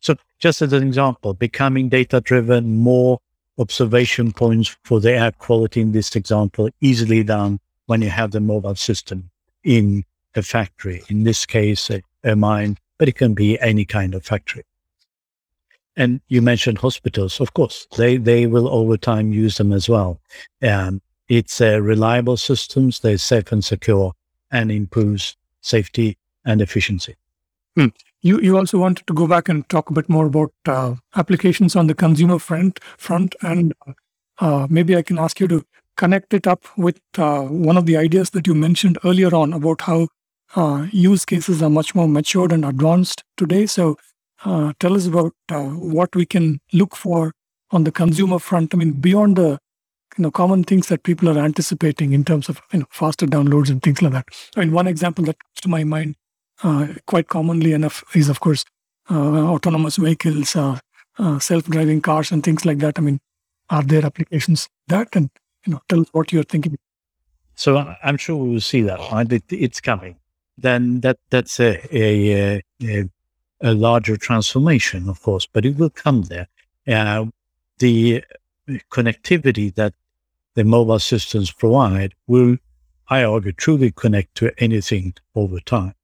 So, 0.00 0.16
just 0.38 0.62
as 0.62 0.72
an 0.72 0.82
example, 0.82 1.34
becoming 1.34 1.88
data 1.88 2.20
driven, 2.20 2.78
more 2.78 3.18
observation 3.58 4.32
points 4.32 4.76
for 4.84 5.00
the 5.00 5.12
air 5.12 5.32
quality 5.32 5.80
in 5.80 5.92
this 5.92 6.16
example 6.16 6.70
easily 6.80 7.22
done 7.22 7.60
when 7.86 8.02
you 8.02 8.10
have 8.10 8.30
the 8.30 8.40
mobile 8.40 8.74
system 8.74 9.30
in 9.62 10.04
a 10.34 10.42
factory, 10.42 11.02
in 11.08 11.24
this 11.24 11.44
case, 11.46 11.90
a, 11.90 12.02
a 12.24 12.34
mine, 12.34 12.78
but 12.98 13.08
it 13.08 13.16
can 13.16 13.34
be 13.34 13.58
any 13.60 13.84
kind 13.84 14.14
of 14.14 14.24
factory. 14.24 14.64
And 15.96 16.20
you 16.28 16.40
mentioned 16.40 16.78
hospitals, 16.78 17.40
of 17.40 17.52
course, 17.54 17.86
they, 17.96 18.16
they 18.16 18.46
will 18.46 18.68
over 18.68 18.96
time 18.96 19.32
use 19.32 19.58
them 19.58 19.72
as 19.72 19.88
well. 19.88 20.20
Um, 20.62 21.02
it's 21.28 21.60
uh, 21.60 21.80
reliable 21.80 22.36
systems, 22.36 23.00
they're 23.00 23.18
safe 23.18 23.52
and 23.52 23.64
secure 23.64 24.12
and 24.50 24.70
improves 24.70 25.36
safety 25.60 26.18
and 26.44 26.60
efficiency. 26.60 27.16
Hmm. 27.76 27.86
You 28.20 28.40
you 28.40 28.56
also 28.56 28.78
wanted 28.78 29.06
to 29.06 29.14
go 29.14 29.26
back 29.26 29.48
and 29.48 29.68
talk 29.68 29.90
a 29.90 29.92
bit 29.92 30.08
more 30.08 30.26
about 30.26 30.52
uh, 30.66 30.94
applications 31.16 31.74
on 31.74 31.86
the 31.88 31.94
consumer 31.94 32.38
front 32.38 32.78
front, 32.96 33.34
and 33.42 33.72
uh, 34.38 34.66
maybe 34.70 34.96
I 34.96 35.02
can 35.02 35.18
ask 35.18 35.40
you 35.40 35.48
to 35.48 35.64
connect 35.96 36.32
it 36.32 36.46
up 36.46 36.64
with 36.76 37.00
uh, 37.18 37.42
one 37.42 37.76
of 37.76 37.86
the 37.86 37.96
ideas 37.96 38.30
that 38.30 38.46
you 38.46 38.54
mentioned 38.54 38.98
earlier 39.04 39.34
on 39.34 39.52
about 39.52 39.82
how 39.82 40.08
uh, 40.54 40.86
use 40.92 41.24
cases 41.24 41.62
are 41.62 41.70
much 41.70 41.94
more 41.94 42.08
matured 42.08 42.52
and 42.52 42.64
advanced 42.64 43.24
today. 43.36 43.66
So 43.66 43.96
uh, 44.44 44.72
tell 44.80 44.94
us 44.94 45.06
about 45.06 45.34
uh, 45.50 45.64
what 45.64 46.14
we 46.14 46.26
can 46.26 46.60
look 46.72 46.96
for 46.96 47.32
on 47.70 47.84
the 47.84 47.92
consumer 47.92 48.38
front. 48.38 48.74
I 48.74 48.76
mean, 48.76 48.92
beyond 48.92 49.36
the 49.36 49.58
you 50.18 50.22
know 50.22 50.30
common 50.30 50.64
things 50.64 50.88
that 50.88 51.02
people 51.04 51.28
are 51.28 51.38
anticipating 51.38 52.12
in 52.12 52.24
terms 52.24 52.48
of 52.48 52.60
you 52.72 52.80
know 52.80 52.86
faster 52.90 53.26
downloads 53.26 53.70
and 53.70 53.82
things 53.82 54.02
like 54.02 54.12
that. 54.12 54.26
I 54.56 54.60
mean, 54.60 54.72
one 54.72 54.86
example 54.86 55.24
that 55.24 55.38
comes 55.38 55.60
to 55.62 55.68
my 55.68 55.84
mind 55.84 56.16
uh, 56.62 56.88
quite 57.06 57.28
commonly 57.28 57.72
enough 57.72 58.04
is, 58.14 58.28
of 58.28 58.40
course, 58.40 58.64
uh, 59.10 59.48
autonomous 59.48 59.96
vehicles, 59.96 60.54
uh, 60.56 60.78
self-driving 61.38 62.00
cars, 62.02 62.30
and 62.30 62.42
things 62.42 62.64
like 62.64 62.78
that. 62.78 62.98
I 62.98 63.02
mean, 63.02 63.20
are 63.70 63.82
there 63.82 64.04
applications 64.04 64.68
that? 64.88 65.08
And 65.14 65.30
you 65.66 65.72
know, 65.72 65.80
tell 65.88 66.00
us 66.00 66.08
what 66.12 66.32
you're 66.32 66.44
thinking. 66.44 66.76
So 67.54 67.94
I'm 68.02 68.16
sure 68.16 68.36
we 68.36 68.50
will 68.50 68.60
see 68.60 68.82
that. 68.82 68.98
Right? 69.12 69.30
It, 69.30 69.44
it's 69.50 69.80
coming. 69.80 70.16
Then 70.58 71.00
that 71.00 71.18
that's 71.30 71.58
a, 71.60 71.80
a, 71.96 72.62
a, 72.82 73.04
a 73.62 73.74
larger 73.74 74.16
transformation, 74.16 75.08
of 75.08 75.22
course, 75.22 75.46
but 75.46 75.64
it 75.64 75.76
will 75.76 75.90
come 75.90 76.22
there. 76.22 76.48
Uh, 76.86 77.26
the 77.78 78.24
connectivity 78.90 79.74
that 79.74 79.94
the 80.54 80.64
mobile 80.64 80.98
systems 80.98 81.50
provide 81.50 82.14
will, 82.26 82.56
I 83.08 83.24
argue, 83.24 83.52
truly 83.52 83.92
connect 83.92 84.34
to 84.36 84.52
anything 84.58 85.14
over 85.34 85.60
time. 85.60 85.94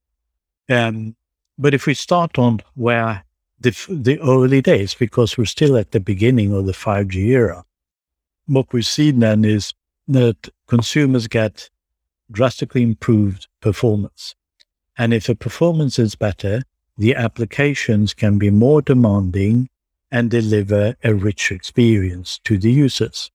Um, 0.69 1.17
but 1.59 1.75
if 1.75 1.87
we 1.87 1.95
start 1.95 2.39
on 2.39 2.61
where 2.75 3.25
the, 3.61 3.77
the 3.89 4.21
early 4.21 4.63
days, 4.63 4.95
because 4.95 5.37
we're 5.37 5.45
still 5.45 5.77
at 5.77 5.91
the 5.91 6.01
beginning 6.01 6.55
of 6.55 6.67
the 6.67 6.73
5G 6.73 7.17
era, 7.17 7.65
what 8.47 8.73
we've 8.73 8.87
seen 8.87 9.19
then 9.19 9.45
is 9.45 9.75
that 10.07 10.49
consumers 10.69 11.27
get 11.27 11.69
drastically 12.31 12.83
improved 12.83 13.49
performance. 13.61 14.35
And 14.97 15.13
if 15.13 15.27
the 15.27 15.35
performance 15.35 15.99
is 15.99 16.15
better, 16.15 16.63
the 16.99 17.15
applications 17.15 18.13
can 18.13 18.39
be 18.39 18.51
more 18.51 18.83
demanding 18.83 19.69
and 20.11 20.31
deliver 20.31 20.97
a 21.05 21.15
richer 21.15 21.55
experience 21.55 22.41
to 22.45 22.59
the 22.59 22.71
users. 22.71 23.31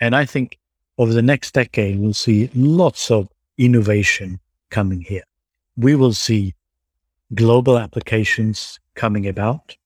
And 0.00 0.16
I 0.16 0.24
think 0.24 0.58
over 0.98 1.12
the 1.12 1.22
next 1.22 1.52
decade, 1.52 2.00
we'll 2.00 2.14
see 2.14 2.50
lots 2.54 3.10
of 3.10 3.28
innovation 3.58 4.40
coming 4.70 5.02
here. 5.02 5.24
We 5.76 5.94
will 5.94 6.14
see 6.14 6.54
global 7.34 7.78
applications 7.78 8.80
coming 8.94 9.26
about. 9.26 9.76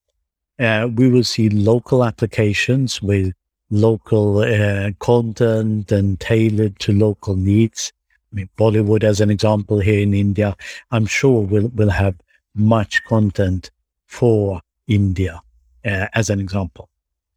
Uh, 0.59 0.89
we 0.95 1.09
will 1.09 1.25
see 1.25 1.49
local 1.49 2.05
applications 2.05 3.01
with 3.01 3.33
local 3.71 4.39
uh, 4.39 4.91
content 4.99 5.91
and 5.93 6.19
tailored 6.21 6.79
to 6.81 6.93
local 6.93 7.37
needs. 7.37 7.93
I 8.33 8.37
mean, 8.37 8.49
Bollywood, 8.59 9.03
as 9.05 9.21
an 9.21 9.31
example, 9.31 9.79
here 9.79 10.01
in 10.01 10.15
India, 10.15 10.57
I'm 10.91 11.07
sure 11.07 11.43
will 11.43 11.69
will 11.69 11.91
have 11.91 12.17
much 12.55 13.05
content 13.05 13.71
for 14.07 14.61
India, 14.87 15.41
uh, 15.85 16.07
as 16.15 16.31
an 16.31 16.41
example. 16.41 16.89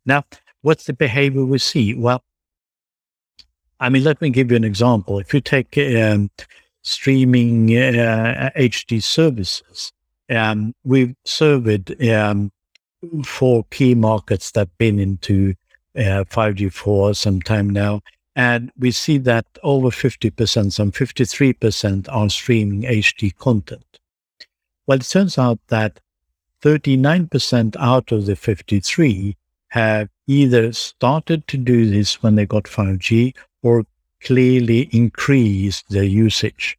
Now, 0.06 0.24
what's 0.62 0.86
the 0.86 0.94
behavior 0.94 1.46
we 1.46 1.60
see? 1.60 1.94
Well, 1.94 2.24
I 3.80 3.90
mean, 3.90 4.04
let 4.04 4.22
me 4.22 4.30
give 4.30 4.52
you 4.52 4.58
an 4.58 4.64
example. 4.64 5.20
If 5.20 5.34
you 5.34 5.42
take 5.42 5.78
um, 5.78 6.30
streaming 6.84 7.76
uh, 7.76 8.52
HD 8.56 9.02
services, 9.02 9.92
um, 10.30 10.74
we've 10.84 11.16
surveyed 11.26 12.10
um, 12.10 12.52
four 13.26 13.66
key 13.72 13.96
markets 13.96 14.52
that 14.52 14.62
have 14.62 14.78
been 14.78 15.00
into 15.00 15.56
uh, 15.96 16.24
5G 16.30 16.72
for 16.72 17.14
some 17.14 17.42
time 17.42 17.70
now. 17.70 18.02
And 18.36 18.72
we 18.78 18.92
see 18.92 19.18
that 19.20 19.46
over 19.62 19.90
50%, 19.90 20.72
some 20.72 20.92
53% 20.92 22.08
are 22.10 22.30
streaming 22.30 22.84
HD 22.84 23.36
content. 23.36 24.00
Well, 24.88 24.98
it 24.98 25.04
turns 25.04 25.38
out 25.38 25.60
that 25.68 26.00
39% 26.62 27.76
out 27.80 28.12
of 28.12 28.26
the 28.26 28.36
53 28.36 29.38
have 29.70 30.10
either 30.28 30.72
started 30.74 31.48
to 31.48 31.58
do 31.58 31.90
this 31.90 32.22
when 32.22 32.36
they 32.36 32.46
got 32.46 32.64
5G 32.64 33.36
or 33.64 33.86
clearly 34.22 34.90
increased 34.92 35.90
their 35.90 36.04
usage. 36.04 36.78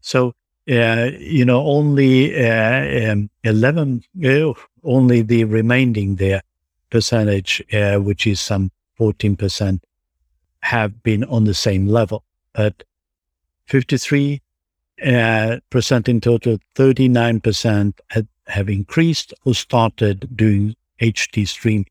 So, 0.00 0.34
uh, 0.70 1.10
you 1.18 1.44
know, 1.44 1.64
only 1.64 2.46
uh, 2.46 3.12
um, 3.12 3.30
11, 3.44 4.02
uh, 4.24 4.52
only 4.84 5.22
the 5.22 5.44
remaining 5.44 6.16
there 6.16 6.42
percentage, 6.90 7.62
uh, 7.72 7.98
which 7.98 8.26
is 8.26 8.40
some 8.40 8.70
14%, 8.98 9.80
have 10.60 11.02
been 11.02 11.24
on 11.24 11.44
the 11.44 11.54
same 11.54 11.86
level. 11.86 12.24
But 12.52 12.82
53 13.66 14.42
uh, 15.04 15.58
percent 15.70 16.08
in 16.08 16.20
total, 16.20 16.58
39% 16.74 17.98
had, 18.10 18.28
have 18.46 18.68
increased 18.68 19.32
or 19.44 19.54
started 19.54 20.28
doing 20.36 20.74
HD 21.00 21.46
streaming. 21.46 21.86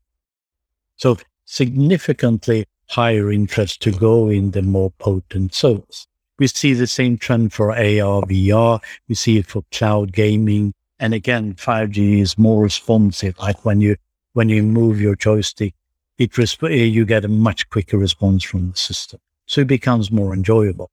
So 0.96 1.16
significantly 1.44 2.66
higher 2.88 3.30
interest 3.30 3.82
to 3.82 3.92
go 3.92 4.28
in 4.28 4.50
the 4.50 4.62
more 4.62 4.90
potent 4.98 5.54
service. 5.54 6.06
We 6.38 6.46
see 6.46 6.72
the 6.74 6.86
same 6.86 7.18
trend 7.18 7.52
for 7.52 7.70
AR, 7.72 8.22
VR. 8.22 8.80
We 9.08 9.14
see 9.14 9.38
it 9.38 9.46
for 9.46 9.62
cloud 9.72 10.12
gaming. 10.12 10.72
And 10.98 11.14
again, 11.14 11.54
5G 11.54 12.20
is 12.20 12.38
more 12.38 12.62
responsive. 12.62 13.38
Like 13.38 13.64
when 13.64 13.80
you, 13.80 13.96
when 14.34 14.48
you 14.48 14.62
move 14.62 15.00
your 15.00 15.16
joystick, 15.16 15.74
it 16.18 16.32
resp- 16.32 16.92
you 16.92 17.04
get 17.04 17.24
a 17.24 17.28
much 17.28 17.68
quicker 17.70 17.98
response 17.98 18.44
from 18.44 18.70
the 18.70 18.76
system. 18.76 19.20
So 19.46 19.62
it 19.62 19.66
becomes 19.66 20.10
more 20.10 20.34
enjoyable. 20.34 20.90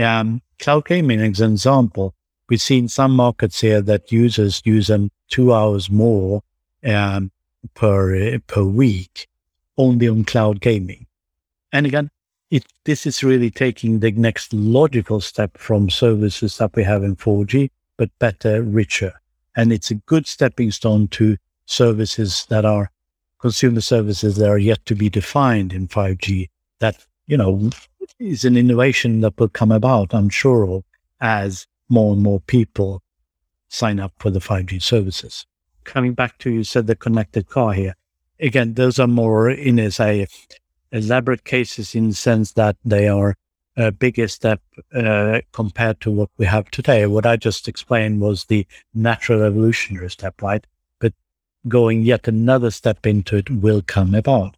Um, 0.00 0.42
cloud 0.58 0.86
gaming, 0.86 1.20
as 1.20 1.40
an 1.40 1.52
example, 1.52 2.14
we've 2.48 2.60
seen 2.60 2.88
some 2.88 3.12
markets 3.12 3.60
here 3.60 3.80
that 3.82 4.10
users 4.12 4.62
use 4.64 4.86
them 4.88 5.10
two 5.28 5.52
hours 5.52 5.90
more 5.90 6.42
um, 6.84 7.30
per 7.74 8.38
per 8.46 8.62
week 8.62 9.28
only 9.76 10.08
on 10.08 10.24
cloud 10.24 10.60
gaming. 10.60 11.06
And 11.72 11.86
again, 11.86 12.10
it, 12.50 12.66
this 12.84 13.06
is 13.06 13.22
really 13.22 13.50
taking 13.50 14.00
the 14.00 14.10
next 14.12 14.52
logical 14.52 15.20
step 15.20 15.56
from 15.56 15.88
services 15.88 16.58
that 16.58 16.74
we 16.74 16.82
have 16.82 17.04
in 17.04 17.16
4G, 17.16 17.70
but 17.96 18.10
better, 18.18 18.62
richer. 18.62 19.12
And 19.56 19.72
it's 19.72 19.90
a 19.90 19.94
good 19.94 20.26
stepping 20.26 20.70
stone 20.70 21.08
to 21.08 21.36
services 21.66 22.46
that 22.50 22.64
are 22.64 22.90
consumer 23.38 23.80
services 23.80 24.36
that 24.36 24.48
are 24.48 24.58
yet 24.58 24.84
to 24.86 24.94
be 24.94 25.08
defined 25.08 25.72
in 25.72 25.88
5G. 25.88 26.48
That, 26.80 27.06
you 27.30 27.36
know, 27.36 27.70
is 28.18 28.44
an 28.44 28.56
innovation 28.56 29.20
that 29.20 29.38
will 29.38 29.48
come 29.48 29.70
about, 29.70 30.12
I'm 30.12 30.28
sure, 30.28 30.82
as 31.20 31.68
more 31.88 32.12
and 32.12 32.22
more 32.22 32.40
people 32.40 33.02
sign 33.68 34.00
up 34.00 34.12
for 34.18 34.30
the 34.30 34.40
5G 34.40 34.82
services. 34.82 35.46
Coming 35.84 36.14
back 36.14 36.38
to 36.38 36.50
you 36.50 36.64
said 36.64 36.88
the 36.88 36.96
connected 36.96 37.48
car 37.48 37.72
here. 37.72 37.94
Again, 38.40 38.74
those 38.74 38.98
are 38.98 39.06
more 39.06 39.48
in 39.48 39.78
as 39.78 40.00
a 40.00 40.26
elaborate 40.90 41.44
cases 41.44 41.94
in 41.94 42.08
the 42.08 42.14
sense 42.16 42.52
that 42.54 42.76
they 42.84 43.06
are 43.06 43.36
a 43.76 43.92
bigger 43.92 44.26
step 44.26 44.60
uh, 44.92 45.40
compared 45.52 46.00
to 46.00 46.10
what 46.10 46.30
we 46.36 46.46
have 46.46 46.68
today. 46.72 47.06
What 47.06 47.26
I 47.26 47.36
just 47.36 47.68
explained 47.68 48.20
was 48.20 48.46
the 48.46 48.66
natural 48.92 49.44
evolutionary 49.44 50.10
step, 50.10 50.42
right? 50.42 50.66
But 50.98 51.12
going 51.68 52.02
yet 52.02 52.26
another 52.26 52.72
step 52.72 53.06
into 53.06 53.36
it 53.36 53.50
will 53.50 53.82
come 53.86 54.16
about, 54.16 54.56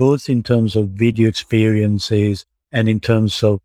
both 0.00 0.30
in 0.30 0.42
terms 0.42 0.76
of 0.76 0.88
video 0.88 1.28
experiences 1.28 2.46
and 2.72 2.88
in 2.88 2.98
terms 2.98 3.42
of 3.42 3.60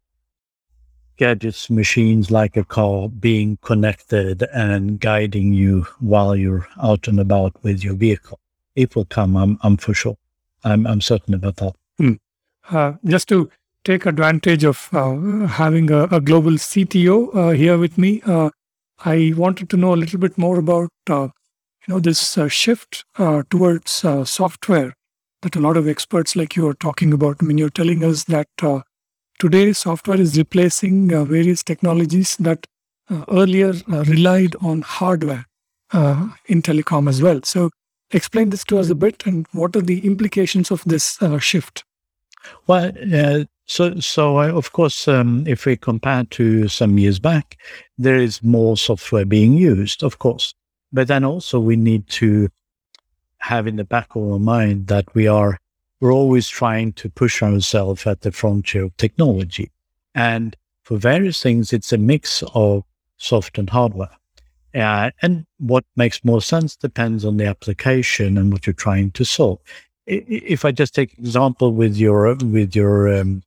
gadgets, 1.15 1.69
machines 1.69 2.29
like 2.29 2.57
a 2.57 2.65
car 2.65 3.07
being 3.07 3.57
connected 3.61 4.43
and 4.53 4.99
guiding 4.99 5.53
you 5.53 5.87
while 5.99 6.35
you're 6.35 6.67
out 6.83 7.07
and 7.07 7.21
about 7.21 7.53
with 7.63 7.85
your 7.85 7.95
vehicle. 7.95 8.37
It 8.75 8.97
will 8.97 9.05
come, 9.05 9.37
I'm, 9.37 9.57
I'm 9.61 9.77
for 9.77 9.93
sure. 9.93 10.17
I'm, 10.65 10.85
I'm 10.85 10.99
certain 10.99 11.33
about 11.33 11.55
that. 11.55 11.73
Hmm. 11.97 12.13
Uh, 12.69 12.93
just 13.05 13.29
to 13.29 13.49
take 13.85 14.05
advantage 14.05 14.65
of 14.65 14.89
uh, 14.91 15.47
having 15.47 15.89
a, 15.89 16.03
a, 16.11 16.19
global 16.19 16.53
CTO 16.53 17.33
uh, 17.33 17.49
here 17.51 17.77
with 17.77 17.97
me, 17.97 18.21
uh, 18.25 18.49
I 19.05 19.31
wanted 19.37 19.69
to 19.69 19.77
know 19.77 19.93
a 19.93 20.01
little 20.03 20.19
bit 20.19 20.37
more 20.37 20.59
about 20.59 20.89
uh, 21.09 21.29
you 21.87 21.93
know 21.93 21.99
this 22.01 22.37
uh, 22.37 22.49
shift 22.49 23.05
towards 23.49 23.91
software 24.25 24.95
a 25.53 25.60
lot 25.60 25.77
of 25.77 25.88
experts 25.88 26.36
like 26.36 26.55
you 26.55 26.67
are 26.67 26.73
talking 26.73 27.13
about. 27.13 27.38
I 27.41 27.45
mean, 27.45 27.58
you're 27.58 27.69
telling 27.69 28.03
us 28.03 28.23
that 28.25 28.47
today 29.39 29.73
software 29.73 30.19
is 30.19 30.38
replacing 30.38 31.10
various 31.10 31.62
technologies 31.62 32.38
that 32.38 32.65
earlier 33.29 33.73
relied 33.88 34.55
on 34.62 34.81
hardware 34.81 35.45
in 35.93 36.62
telecom 36.62 37.10
as 37.10 37.21
well. 37.21 37.41
So 37.43 37.69
explain 38.12 38.49
this 38.49 38.63
to 38.65 38.77
us 38.77 38.89
a 38.89 38.95
bit 38.95 39.25
and 39.25 39.45
what 39.51 39.75
are 39.75 39.81
the 39.81 40.05
implications 40.05 40.71
of 40.71 40.84
this 40.86 41.21
uh, 41.21 41.39
shift? 41.39 41.84
Well, 42.67 42.91
uh, 43.13 43.45
so 43.65 43.99
so 43.99 44.39
uh, 44.39 44.51
of 44.51 44.71
course, 44.71 45.08
um, 45.08 45.45
if 45.47 45.65
we 45.65 45.75
compare 45.75 46.23
to 46.31 46.67
some 46.67 46.99
years 46.99 47.19
back, 47.19 47.58
there 47.97 48.17
is 48.17 48.43
more 48.43 48.77
software 48.77 49.25
being 49.25 49.53
used, 49.53 50.03
of 50.03 50.19
course, 50.19 50.53
but 50.93 51.08
then 51.08 51.23
also 51.23 51.60
we 51.60 51.75
need 51.75 52.08
to 52.10 52.49
have 53.39 53.67
in 53.67 53.75
the 53.75 53.83
back 53.83 54.15
of 54.15 54.31
our 54.31 54.39
mind 54.39 54.87
that 54.87 55.13
we 55.13 55.27
are 55.27 55.59
we're 56.01 56.13
always 56.13 56.49
trying 56.49 56.91
to 56.93 57.09
push 57.09 57.41
ourselves 57.41 58.05
at 58.05 58.21
the 58.21 58.31
frontier 58.31 58.85
of 58.85 58.97
technology, 58.97 59.71
and 60.13 60.55
for 60.83 60.97
various 60.97 61.41
things, 61.41 61.73
it's 61.73 61.91
a 61.91 61.97
mix 61.97 62.43
of 62.53 62.83
soft 63.17 63.57
and 63.57 63.69
hardware. 63.69 64.15
Uh, 64.75 65.09
and 65.21 65.45
what 65.57 65.85
makes 65.95 66.23
more 66.23 66.41
sense 66.41 66.75
depends 66.75 67.23
on 67.23 67.37
the 67.37 67.45
application 67.45 68.37
and 68.37 68.51
what 68.51 68.67
you're 68.67 68.73
trying 68.73 69.09
to 69.11 69.23
solve. 69.23 69.59
If 70.05 70.65
I 70.65 70.71
just 70.71 70.93
take 70.93 71.17
example 71.17 71.73
with 71.73 71.95
your 71.95 72.35
with 72.35 72.75
your 72.75 73.19
um, 73.19 73.41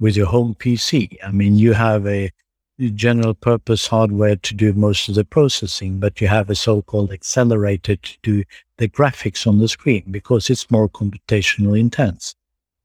with 0.00 0.16
your 0.16 0.26
home 0.26 0.56
PC, 0.58 1.16
I 1.22 1.30
mean 1.30 1.56
you 1.56 1.74
have 1.74 2.06
a 2.06 2.30
general 2.78 3.34
purpose 3.34 3.86
hardware 3.86 4.36
to 4.36 4.54
do 4.54 4.72
most 4.72 5.08
of 5.08 5.14
the 5.14 5.24
processing, 5.24 5.98
but 5.98 6.20
you 6.20 6.28
have 6.28 6.50
a 6.50 6.54
so-called 6.54 7.12
accelerator 7.12 7.96
to 7.96 8.18
do 8.22 8.44
the 8.78 8.88
graphics 8.88 9.46
on 9.46 9.58
the 9.58 9.68
screen 9.68 10.04
because 10.10 10.50
it's 10.50 10.70
more 10.70 10.88
computationally 10.88 11.80
intense. 11.80 12.34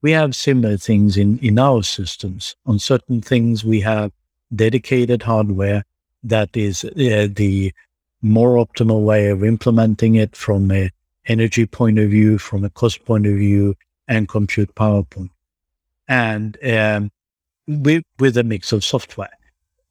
We 0.01 0.11
have 0.11 0.35
similar 0.35 0.77
things 0.77 1.17
in, 1.17 1.39
in 1.39 1.57
our 1.57 1.83
systems. 1.83 2.55
On 2.65 2.77
certain 2.79 3.21
things, 3.21 3.65
we 3.65 3.81
have 3.81 4.11
dedicated 4.55 5.23
hardware 5.23 5.83
that 6.23 6.55
is 6.55 6.83
uh, 6.83 7.27
the 7.33 7.73
more 8.21 8.63
optimal 8.63 9.03
way 9.03 9.29
of 9.29 9.43
implementing 9.43 10.15
it 10.15 10.35
from 10.35 10.71
a 10.71 10.91
energy 11.27 11.65
point 11.65 11.99
of 11.99 12.09
view, 12.09 12.37
from 12.37 12.63
a 12.63 12.69
cost 12.69 13.03
point 13.05 13.25
of 13.25 13.33
view, 13.33 13.75
and 14.07 14.29
compute 14.29 14.73
power 14.75 15.03
point. 15.03 15.31
And 16.07 16.57
um, 16.63 17.11
with, 17.67 18.03
with 18.19 18.37
a 18.37 18.43
mix 18.43 18.71
of 18.71 18.83
software. 18.83 19.36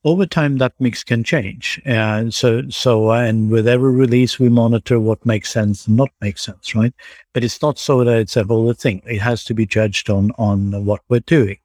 Over 0.07 0.25
time, 0.25 0.57
that 0.59 0.71
mix 0.79 1.03
can 1.03 1.25
change. 1.25 1.81
And 1.83 2.33
so, 2.33 2.69
so, 2.69 3.11
and 3.11 3.51
with 3.51 3.67
every 3.67 3.91
release, 3.91 4.39
we 4.39 4.47
monitor 4.47 5.01
what 5.01 5.25
makes 5.25 5.51
sense 5.51 5.85
and 5.85 5.97
not 5.97 6.11
make 6.21 6.37
sense, 6.37 6.73
right? 6.73 6.93
But 7.33 7.43
it's 7.43 7.61
not 7.61 7.77
so 7.77 8.05
that 8.05 8.17
it's 8.17 8.37
a 8.37 8.45
whole 8.45 8.71
thing. 8.71 9.01
It 9.05 9.19
has 9.19 9.43
to 9.43 9.53
be 9.53 9.65
judged 9.65 10.09
on, 10.09 10.31
on 10.37 10.85
what 10.85 11.01
we're 11.09 11.19
doing. 11.19 11.57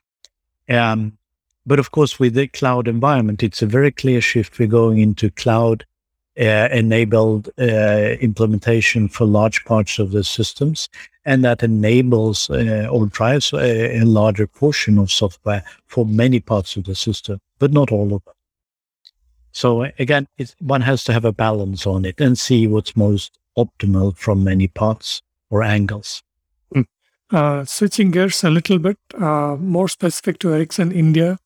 Um, 0.69 1.19
but 1.65 1.79
of 1.79 1.93
course, 1.93 2.19
with 2.19 2.35
the 2.35 2.49
cloud 2.49 2.89
environment, 2.89 3.45
it's 3.45 3.63
a 3.63 3.67
very 3.67 3.93
clear 3.93 4.21
shift. 4.21 4.59
We're 4.59 4.67
going 4.67 4.99
into 4.99 5.31
cloud 5.31 5.87
uh, 6.37 6.69
enabled 6.73 7.49
uh, 7.61 8.17
implementation 8.21 9.09
for 9.09 9.25
large 9.25 9.65
parts 9.67 10.01
of 10.01 10.11
the 10.11 10.25
systems. 10.25 10.89
And 11.25 11.45
that 11.45 11.63
enables 11.63 12.51
uh, 12.51 12.89
or 12.91 13.07
drives 13.07 13.53
a, 13.53 14.01
a, 14.01 14.05
larger 14.05 14.49
portion 14.49 14.99
of 14.99 15.13
software 15.13 15.63
for 15.87 16.05
many 16.05 16.41
parts 16.41 16.77
of 16.77 16.85
the 16.85 16.97
system, 16.97 17.41
but 17.63 17.73
not 17.73 17.93
all 17.93 18.13
of 18.13 18.25
them. 18.25 18.35
So 19.53 19.85
again, 19.97 20.27
one 20.59 20.81
has 20.81 21.05
to 21.05 21.13
have 21.13 21.25
a 21.25 21.33
balance 21.33 21.87
on 21.87 22.05
it 22.05 22.21
and 22.21 22.37
see 22.37 22.67
what's 22.67 22.97
most 22.97 23.39
optimal 23.57 24.17
from 24.17 24.43
many 24.43 24.67
parts 24.67 25.23
or 25.49 25.63
angles. 25.63 26.25
Hmm. 26.73 26.83
Uh, 27.31 27.65
switching 27.65 28.11
gears 28.11 28.43
a 28.43 28.51
little 28.51 28.81
bit, 28.81 28.99
uh, 29.15 29.55
more 29.61 29.87
specific 29.87 30.41
to 30.41 30.53
Ericsson 30.53 30.91
India, 30.91 31.39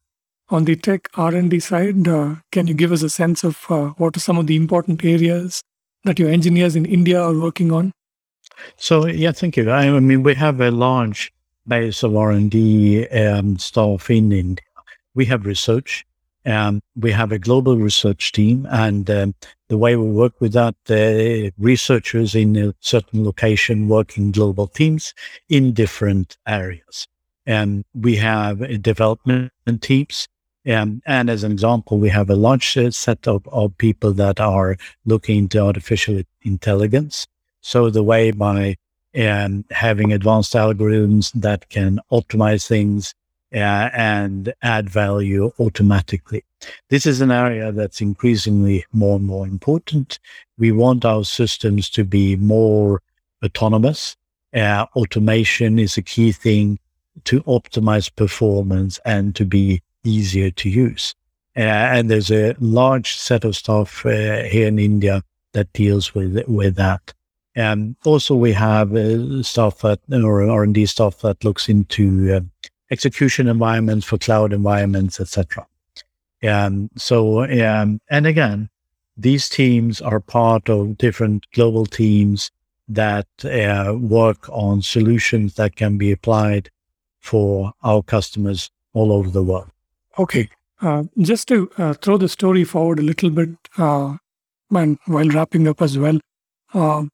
on 0.48 0.64
the 0.64 0.76
tech 0.76 1.10
R&D 1.14 1.60
side, 1.60 2.08
uh, 2.08 2.36
can 2.50 2.66
you 2.66 2.72
give 2.72 2.92
us 2.92 3.02
a 3.02 3.10
sense 3.10 3.44
of 3.44 3.66
uh, 3.68 3.88
what 3.98 4.16
are 4.16 4.20
some 4.20 4.38
of 4.38 4.46
the 4.46 4.56
important 4.56 5.04
areas 5.04 5.62
that 6.04 6.18
your 6.18 6.30
engineers 6.30 6.76
in 6.76 6.86
India 6.86 7.20
are 7.20 7.38
working 7.38 7.72
on? 7.72 7.92
So 8.78 9.06
yeah, 9.06 9.32
thank 9.32 9.58
you. 9.58 9.70
I 9.70 10.00
mean, 10.00 10.22
we 10.22 10.34
have 10.34 10.62
a 10.62 10.70
large 10.70 11.30
base 11.66 12.02
of 12.02 12.16
R&D 12.16 13.08
um, 13.08 13.58
staff 13.58 14.08
in 14.08 14.32
India. 14.32 14.65
We 15.16 15.24
have 15.26 15.46
research. 15.46 16.06
Um, 16.44 16.80
we 16.94 17.10
have 17.10 17.32
a 17.32 17.40
global 17.40 17.76
research 17.76 18.30
team, 18.30 18.68
and 18.70 19.10
um, 19.10 19.34
the 19.66 19.76
way 19.76 19.96
we 19.96 20.08
work 20.08 20.40
with 20.40 20.52
that, 20.52 20.76
uh, 20.88 21.50
researchers 21.58 22.36
in 22.36 22.56
a 22.56 22.74
certain 22.78 23.24
location 23.24 23.88
working 23.88 24.30
global 24.30 24.68
teams 24.68 25.12
in 25.48 25.72
different 25.72 26.36
areas. 26.46 27.08
And 27.46 27.84
we 27.94 28.14
have 28.16 28.80
development 28.80 29.50
teams 29.80 30.28
um, 30.66 31.00
and 31.06 31.30
as 31.30 31.44
an 31.44 31.52
example, 31.52 31.98
we 31.98 32.08
have 32.08 32.28
a 32.28 32.36
large 32.36 32.76
set 32.90 33.28
of, 33.28 33.46
of 33.48 33.76
people 33.78 34.12
that 34.14 34.40
are 34.40 34.76
looking 35.04 35.38
into 35.38 35.60
artificial 35.60 36.22
intelligence. 36.42 37.26
So 37.60 37.88
the 37.88 38.02
way 38.02 38.32
by 38.32 38.76
um, 39.16 39.64
having 39.70 40.12
advanced 40.12 40.54
algorithms 40.54 41.32
that 41.34 41.68
can 41.68 42.00
optimize 42.10 42.66
things 42.66 43.14
uh, 43.54 43.90
and 43.92 44.52
add 44.62 44.90
value 44.90 45.52
automatically. 45.58 46.44
This 46.90 47.06
is 47.06 47.20
an 47.20 47.30
area 47.30 47.72
that's 47.72 48.00
increasingly 48.00 48.84
more 48.92 49.16
and 49.16 49.26
more 49.26 49.46
important. 49.46 50.18
We 50.58 50.72
want 50.72 51.04
our 51.04 51.24
systems 51.24 51.90
to 51.90 52.04
be 52.04 52.36
more 52.36 53.02
autonomous. 53.44 54.16
Uh, 54.54 54.86
automation 54.96 55.78
is 55.78 55.96
a 55.96 56.02
key 56.02 56.32
thing 56.32 56.78
to 57.24 57.42
optimize 57.42 58.14
performance 58.14 58.98
and 59.04 59.34
to 59.36 59.44
be 59.44 59.82
easier 60.04 60.50
to 60.50 60.68
use. 60.68 61.14
Uh, 61.56 61.60
and 61.60 62.10
there's 62.10 62.30
a 62.30 62.54
large 62.60 63.16
set 63.16 63.44
of 63.44 63.56
stuff 63.56 64.04
uh, 64.04 64.42
here 64.42 64.68
in 64.68 64.78
India 64.78 65.22
that 65.52 65.72
deals 65.72 66.14
with 66.14 66.42
with 66.46 66.74
that. 66.76 67.14
Um, 67.56 67.96
also, 68.04 68.34
we 68.34 68.52
have 68.52 68.94
uh, 68.94 69.42
stuff 69.42 69.80
that 69.80 70.00
or 70.12 70.48
R 70.48 70.62
and 70.62 70.74
D 70.74 70.84
stuff 70.84 71.20
that 71.20 71.42
looks 71.42 71.68
into 71.70 72.34
uh, 72.34 72.40
execution 72.90 73.48
environments 73.48 74.06
for 74.06 74.18
cloud 74.18 74.52
environments, 74.52 75.20
etc. 75.20 75.66
And 76.42 76.90
so, 76.96 77.44
um, 77.44 78.00
and 78.10 78.26
again, 78.26 78.68
these 79.16 79.48
teams 79.48 80.00
are 80.00 80.20
part 80.20 80.68
of 80.68 80.98
different 80.98 81.50
global 81.52 81.86
teams 81.86 82.50
that 82.88 83.26
uh, 83.44 83.94
work 83.96 84.48
on 84.50 84.82
solutions 84.82 85.54
that 85.54 85.76
can 85.76 85.98
be 85.98 86.12
applied 86.12 86.70
for 87.20 87.72
our 87.82 88.02
customers 88.02 88.70
all 88.92 89.12
over 89.12 89.30
the 89.30 89.42
world. 89.42 89.70
Okay. 90.18 90.48
Uh, 90.80 91.04
just 91.18 91.48
to 91.48 91.70
uh, 91.78 91.94
throw 91.94 92.18
the 92.18 92.28
story 92.28 92.62
forward 92.62 92.98
a 92.98 93.02
little 93.02 93.30
bit, 93.30 93.50
uh, 93.78 94.16
and 94.70 94.98
while 95.06 95.28
wrapping 95.28 95.66
up 95.66 95.80
as 95.80 95.96
well, 95.98 96.20
uh, 96.74 97.04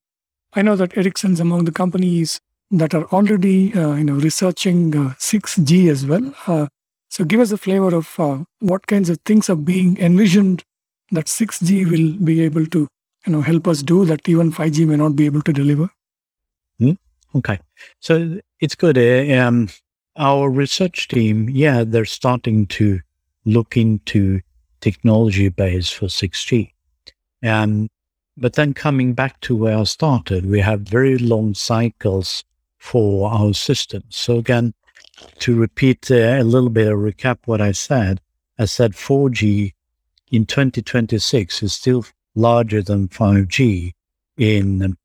I 0.55 0.63
know 0.63 0.77
that 0.77 0.97
Ericsson's 0.97 1.41
among 1.41 1.65
the 1.65 1.73
companies 1.73 2.41
that 2.73 2.95
are 2.95 3.05
already, 3.07 3.73
uh, 3.75 3.95
you 3.95 4.05
know, 4.05 4.15
researching 4.15 4.93
6G 4.93 5.87
uh, 5.87 5.91
as 5.91 6.07
well. 6.07 6.69
so, 7.09 7.25
give 7.25 7.41
us 7.41 7.53
a 7.53 7.59
flavor 7.59 7.95
of 7.95 8.47
what 8.61 8.87
kinds 8.87 9.11
of 9.11 9.19
things 9.25 9.49
are 9.51 9.57
being 9.57 9.99
envisioned 9.99 10.65
that 11.11 11.27
6G 11.27 11.91
will 11.91 12.25
be 12.25 12.43
able 12.43 12.67
to, 12.67 12.89
you 13.27 13.33
know, 13.33 13.43
help 13.43 13.69
us 13.69 13.83
do 13.83 14.05
that 14.07 14.29
even 14.29 14.51
5G 14.51 14.87
may 14.87 14.97
not 14.97 15.15
be 15.15 15.27
able 15.27 15.43
to 15.43 15.53
deliver. 15.53 15.91
Mm, 16.81 16.97
okay, 17.37 17.61
so 18.01 18.41
it's 18.61 18.75
good. 18.75 18.99
Um, 19.31 19.69
our 20.17 20.51
research 20.51 21.09
team, 21.09 21.49
yeah, 21.51 21.85
they're 21.85 22.05
starting 22.05 22.67
to 22.69 23.01
look 23.45 23.77
into 23.77 24.41
technology 24.81 25.49
base 25.49 25.91
for 25.91 26.07
6G. 26.07 26.73
And 27.43 27.89
but 28.37 28.55
then 28.55 28.73
coming 28.73 29.13
back 29.13 29.41
to 29.43 29.55
where 29.55 29.77
I 29.77 29.85
started, 29.85 30.47
we 30.47 30.61
have 30.61 30.81
very 30.81 31.19
long 31.19 31.53
cycles 31.53 32.43
for 32.83 33.31
our 33.31 33.55
systems. 33.55 34.17
So 34.17 34.39
again, 34.39 34.75
to 35.39 35.55
repeat 35.55 36.11
uh, 36.11 36.15
a 36.15 36.43
little 36.43 36.69
bit 36.69 36.89
of 36.89 36.99
recap 36.99 37.39
what 37.45 37.61
I 37.61 37.71
said, 37.71 38.21
I 38.59 38.65
said 38.65 38.93
4G 38.93 39.73
in 40.33 40.47
2026 40.47 41.63
is 41.63 41.73
still 41.73 42.05
larger 42.35 42.83
than 42.83 43.07
5G 43.07 43.93
in 44.37 44.97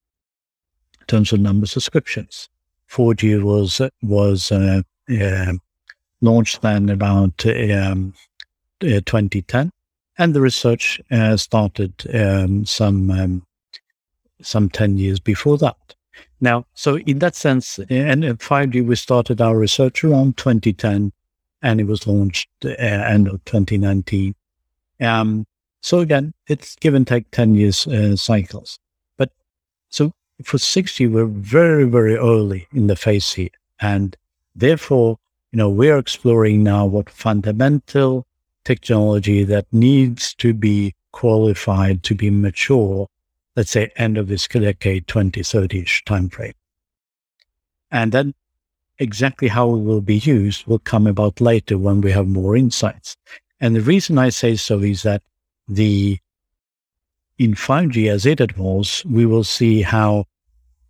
terms 1.06 1.32
of 1.32 1.40
number 1.40 1.66
of 1.66 1.70
subscriptions. 1.70 2.50
4G 2.90 3.44
was 3.44 3.80
was 4.02 4.52
uh, 4.52 4.82
uh, 5.22 5.54
launched 6.22 6.64
then 6.64 6.90
about 6.90 7.46
um, 7.46 8.14
uh, 8.82 9.02
2010, 9.06 9.72
and 10.18 10.34
the 10.34 10.42
research 10.42 11.00
uh, 11.12 11.38
started 11.38 11.94
um, 12.12 12.66
some 12.66 13.12
um, 13.12 13.46
some 14.42 14.68
10 14.68 14.98
years 14.98 15.20
before 15.20 15.60
that. 15.60 15.88
Now, 16.40 16.66
so 16.74 16.98
in 17.00 17.20
that 17.20 17.36
sense, 17.36 17.80
and 17.90 18.24
5G, 18.24 18.86
we 18.86 18.96
started 18.96 19.42
our 19.42 19.58
research 19.58 20.04
around 20.04 20.38
2010, 20.38 21.12
and 21.62 21.82
it 21.82 21.86
was 21.86 22.06
launched 22.06 22.50
uh, 22.64 22.70
end 22.70 23.28
of 23.28 23.44
2019. 23.46 24.36
Um, 25.02 25.46
so 25.82 26.00
again, 26.00 26.34
it's 26.48 26.76
give 26.76 26.94
and 26.94 27.08
take 27.08 27.30
10 27.32 27.56
years 27.56 27.88
uh, 27.88 28.16
cycles. 28.16 28.80
But 29.18 29.32
so 29.90 30.12
for 30.44 30.58
6G, 30.58 31.12
we're 31.12 31.26
very, 31.26 31.86
very 31.86 32.16
early 32.16 32.68
in 32.74 32.88
the 32.88 32.96
phase 32.96 33.34
here. 33.34 33.50
And 33.80 34.16
Therefore, 34.58 35.20
you 35.52 35.58
know, 35.58 35.70
we're 35.70 36.00
exploring 36.00 36.64
now 36.64 36.88
what 36.88 37.12
fundamental 37.12 38.26
technology 38.66 39.44
that 39.44 39.68
needs 39.72 40.34
to 40.36 40.52
be 40.52 40.96
qualified 41.12 42.02
to 42.04 42.16
be 42.16 42.32
mature, 42.32 43.08
let's 43.58 43.72
say 43.72 43.92
end 43.98 44.18
of 44.18 44.28
this 44.28 44.48
decade, 44.48 45.08
2030-ish 45.08 46.04
timeframe. 46.06 46.54
And 47.92 48.12
then 48.12 48.36
exactly 49.00 49.48
how 49.48 49.74
it 49.74 49.80
will 49.80 50.02
be 50.02 50.20
used 50.20 50.68
will 50.68 50.80
come 50.80 51.08
about 51.08 51.42
later 51.42 51.78
when 51.78 52.00
we 52.00 52.12
have 52.12 52.28
more 52.28 52.56
insights. 52.56 53.18
And 53.60 53.76
the 53.76 53.82
reason 53.82 54.20
I 54.20 54.30
say 54.30 54.56
so 54.56 54.80
is 54.80 55.02
that 55.02 55.24
the 55.68 56.20
in 57.40 57.56
5G 57.56 58.10
as 58.10 58.28
it 58.28 58.40
evolves, 58.42 59.04
we 59.06 59.26
will 59.26 59.44
see 59.44 59.82
how 59.82 60.26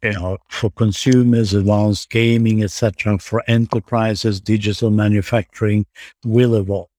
you 0.04 0.14
know, 0.14 0.38
for 0.50 0.70
consumers, 0.72 1.54
advanced 1.54 2.10
gaming, 2.10 2.64
etc., 2.64 3.18
for 3.18 3.44
enterprises, 3.48 4.40
digital 4.40 4.92
manufacturing 4.92 5.86
will 6.24 6.56
evolve. 6.56 6.90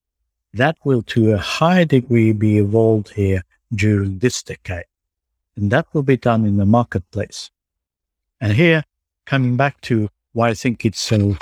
That 0.55 0.77
will, 0.85 1.03
to 1.03 1.33
a 1.33 1.39
high 1.39 1.85
degree, 1.85 2.33
be 2.33 2.59
evolved 2.59 3.11
here 3.11 3.43
during 3.75 4.19
this 4.19 4.43
decade. 4.43 4.85
And 5.59 5.73
that 5.73 5.93
will 5.93 6.05
be 6.05 6.17
done 6.17 6.45
in 6.45 6.57
the 6.57 6.65
marketplace. 6.65 7.51
And 8.41 8.53
here, 8.53 8.85
coming 9.27 9.57
back 9.57 9.81
to 9.83 10.09
why 10.33 10.51
I 10.51 10.55
think 10.55 10.85
it's 10.85 11.01
so 11.01 11.37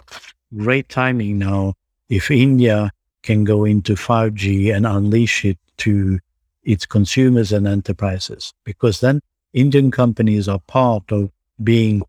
great 0.57 0.89
timing 0.89 1.39
now, 1.39 1.75
if 2.09 2.31
India 2.31 2.93
can 3.23 3.45
go 3.45 3.67
into 3.67 3.95
5G 3.95 4.75
and 4.75 4.87
unleash 4.87 5.45
it 5.45 5.59
to 5.79 6.19
its 6.63 6.87
consumers 6.87 7.53
and 7.53 7.69
enterprises, 7.69 8.55
because 8.65 9.01
then 9.01 9.21
Indian 9.53 9.91
companies 9.91 10.49
are 10.49 10.61
part 10.67 11.13
of 11.13 11.31
being 11.63 12.03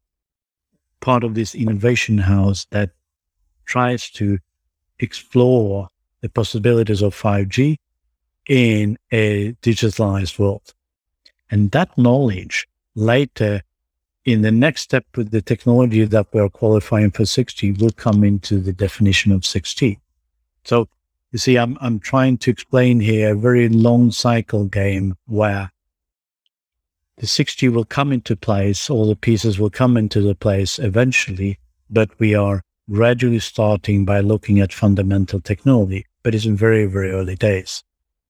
part 1.01 1.25
of 1.25 1.35
this 1.35 1.53
innovation 1.53 2.19
house 2.19 2.67
that 2.71 2.91
tries 3.65 4.09
to 4.11 4.37
explore 4.99 5.89
the 6.21 6.29
possibilities 6.29 7.01
of 7.01 7.13
5G 7.13 7.75
in 8.47 8.97
a 9.11 9.51
digitalized 9.61 10.39
world. 10.39 10.73
And 11.49 11.71
that 11.71 11.97
knowledge 11.97 12.67
later 12.95 13.61
in 14.25 14.41
the 14.41 14.51
next 14.51 14.81
step 14.81 15.05
with 15.15 15.31
the 15.31 15.41
technology 15.41 16.03
that 16.03 16.27
we're 16.33 16.49
qualifying 16.49 17.11
for 17.11 17.23
6G 17.23 17.79
will 17.79 17.91
come 17.91 18.23
into 18.23 18.59
the 18.59 18.73
definition 18.73 19.31
of 19.31 19.41
6G. 19.41 19.97
So 20.65 20.87
you 21.31 21.39
see, 21.39 21.57
I'm, 21.57 21.77
I'm 21.79 21.99
trying 21.99 22.37
to 22.39 22.51
explain 22.51 22.99
here 22.99 23.33
a 23.33 23.37
very 23.37 23.69
long 23.69 24.11
cycle 24.11 24.65
game 24.65 25.15
where 25.25 25.71
the 27.17 27.27
6G 27.27 27.71
will 27.71 27.85
come 27.85 28.11
into 28.11 28.35
place, 28.35 28.89
all 28.89 29.07
the 29.07 29.15
pieces 29.15 29.57
will 29.57 29.69
come 29.69 29.97
into 29.97 30.21
the 30.21 30.35
place 30.35 30.77
eventually, 30.77 31.57
but 31.89 32.09
we 32.19 32.35
are 32.35 32.61
gradually 32.91 33.39
starting 33.39 34.05
by 34.05 34.19
looking 34.19 34.59
at 34.59 34.71
fundamental 34.71 35.41
technology 35.41 36.05
but 36.27 36.35
it's 36.35 36.45
in 36.45 36.57
very, 36.57 36.85
very 36.87 37.11
early 37.11 37.37
days. 37.37 37.85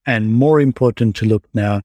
And 0.06 0.32
more 0.32 0.62
important 0.62 1.16
to 1.16 1.26
look 1.26 1.46
now, 1.56 1.82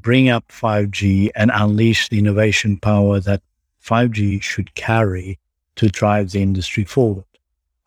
bring 0.00 0.28
up 0.28 0.46
5G 0.48 1.30
and 1.34 1.50
unleash 1.52 2.08
the 2.08 2.18
innovation 2.18 2.78
power 2.78 3.20
that 3.20 3.42
5G 3.84 4.42
should 4.42 4.74
carry 4.74 5.38
to 5.76 5.88
drive 5.88 6.30
the 6.30 6.42
industry 6.42 6.84
forward. 6.84 7.24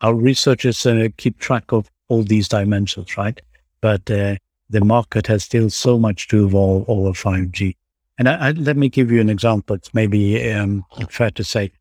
Our 0.00 0.14
researchers 0.14 0.84
uh, 0.84 1.08
keep 1.16 1.38
track 1.38 1.72
of 1.72 1.90
all 2.08 2.22
these 2.22 2.48
dimensions, 2.48 3.16
right? 3.16 3.40
But 3.80 4.10
uh, 4.10 4.36
the 4.68 4.84
market 4.84 5.26
has 5.26 5.44
still 5.44 5.70
so 5.70 5.98
much 5.98 6.28
to 6.28 6.46
evolve 6.46 6.88
over 6.88 7.10
5G. 7.10 7.76
And 8.18 8.28
I, 8.28 8.48
I, 8.48 8.50
let 8.52 8.76
me 8.76 8.88
give 8.88 9.10
you 9.10 9.20
an 9.20 9.30
example. 9.30 9.76
It's 9.76 9.94
maybe 9.94 10.50
um, 10.52 10.84
fair 11.10 11.30
to 11.32 11.44
say, 11.44 11.72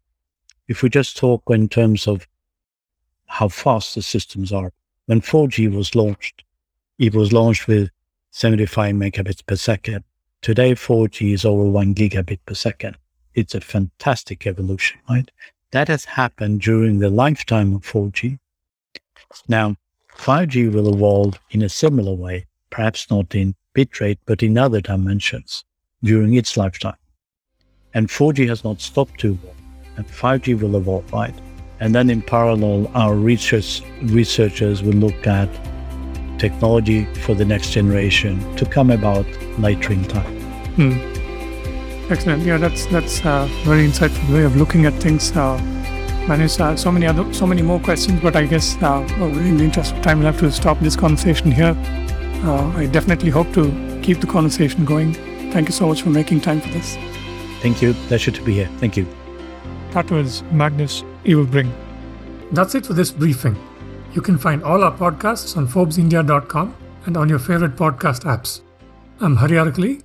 if 0.68 0.82
we 0.82 0.90
just 0.90 1.18
talk 1.18 1.44
in 1.50 1.70
terms 1.70 2.08
of 2.08 2.28
how 3.28 3.48
fast 3.48 3.96
the 3.96 4.02
systems 4.02 4.52
are, 4.52 4.72
when 5.06 5.22
4G 5.22 5.74
was 5.74 5.96
launched, 5.96 6.44
it 6.98 7.14
was 7.14 7.32
launched 7.32 7.68
with 7.68 7.90
75 8.32 8.96
megabits 8.96 9.46
per 9.46 9.56
second. 9.56 10.04
Today, 10.46 10.76
4G 10.76 11.34
is 11.34 11.44
over 11.44 11.64
one 11.64 11.96
gigabit 11.96 12.38
per 12.46 12.54
second. 12.54 12.98
It's 13.34 13.56
a 13.56 13.62
fantastic 13.62 14.46
evolution, 14.46 15.00
right? 15.10 15.32
That 15.72 15.88
has 15.88 16.06
happened 16.06 16.62
during 16.62 17.00
the 17.00 17.10
lifetime 17.10 17.74
of 17.74 17.82
4G. 17.82 18.38
Now, 19.48 19.76
5G 20.16 20.72
will 20.72 20.94
evolve 20.94 21.40
in 21.50 21.64
a 21.64 21.68
similar 21.68 22.14
way, 22.14 22.46
perhaps 22.70 23.10
not 23.10 23.34
in 23.34 23.56
bitrate, 23.74 24.20
but 24.28 24.44
in 24.44 24.56
other 24.56 24.82
dimensions 24.82 25.66
during 26.04 26.36
its 26.36 26.56
lifetime. 26.56 27.00
And 27.96 28.08
4G 28.08 28.48
has 28.48 28.64
not 28.64 28.82
stopped 28.82 29.20
to 29.22 29.32
evolve, 29.32 29.58
and 29.98 30.08
5G 30.08 30.62
will 30.62 30.76
evolve, 30.76 31.12
right? 31.12 31.34
And 31.80 31.96
then 31.96 32.12
in 32.12 32.22
parallel, 32.22 32.92
our 32.94 33.16
research, 33.16 33.82
researchers 34.04 34.84
will 34.84 34.94
look 34.94 35.26
at 35.26 35.50
technology 36.38 37.06
for 37.22 37.34
the 37.34 37.46
next 37.46 37.72
generation 37.72 38.56
to 38.58 38.66
come 38.68 38.92
about 38.92 39.26
later 39.58 39.94
in 39.94 40.04
time. 40.04 40.35
Hmm. 40.76 42.12
Excellent. 42.12 42.44
Yeah, 42.44 42.58
that's 42.58 42.86
that's 42.88 43.20
a 43.22 43.48
very 43.64 43.88
insightful 43.88 44.34
way 44.34 44.44
of 44.44 44.56
looking 44.56 44.86
at 44.86 44.94
things. 44.94 45.36
Uh, 45.36 45.58
Manus, 46.28 46.60
uh, 46.60 46.76
so 46.76 46.92
many 46.92 47.06
other, 47.06 47.32
so 47.34 47.46
many 47.46 47.62
more 47.62 47.80
questions, 47.80 48.20
but 48.20 48.36
I 48.36 48.46
guess 48.48 48.76
uh, 48.82 49.08
in 49.20 49.58
the 49.58 49.64
interest 49.64 49.94
of 49.94 50.02
time, 50.02 50.20
we'll 50.20 50.32
have 50.32 50.40
to 50.40 50.52
stop 50.52 50.80
this 50.80 50.96
conversation 50.96 51.52
here. 51.52 51.76
Uh, 52.44 52.72
I 52.76 52.88
definitely 52.88 53.30
hope 53.30 53.54
to 53.54 54.00
keep 54.02 54.22
the 54.22 54.28
conversation 54.28 54.86
going. 54.86 55.14
Thank 55.52 55.68
you 55.68 55.74
so 55.74 55.88
much 55.88 56.02
for 56.02 56.10
making 56.10 56.42
time 56.42 56.62
for 56.62 56.70
this. 56.70 56.96
Thank 57.62 57.82
you. 57.82 57.94
Pleasure 58.08 58.32
to 58.32 58.42
be 58.42 58.54
here. 58.54 58.70
Thank 58.80 58.98
you. 58.98 59.06
That 59.92 60.10
was 60.12 60.44
Magnus 60.52 61.04
Ewerbring. 61.26 61.72
That's 62.52 62.76
it 62.76 62.86
for 62.86 62.94
this 62.94 63.12
briefing. 63.12 63.56
You 64.14 64.22
can 64.22 64.38
find 64.38 64.64
all 64.64 64.84
our 64.84 64.96
podcasts 64.96 65.56
on 65.58 65.68
ForbesIndia.com 65.68 66.76
and 67.06 67.18
on 67.18 67.30
your 67.30 67.40
favorite 67.40 67.76
podcast 67.76 68.24
apps. 68.24 68.62
I'm 69.20 69.36
Hari 69.36 69.58
Arakali. 69.58 70.05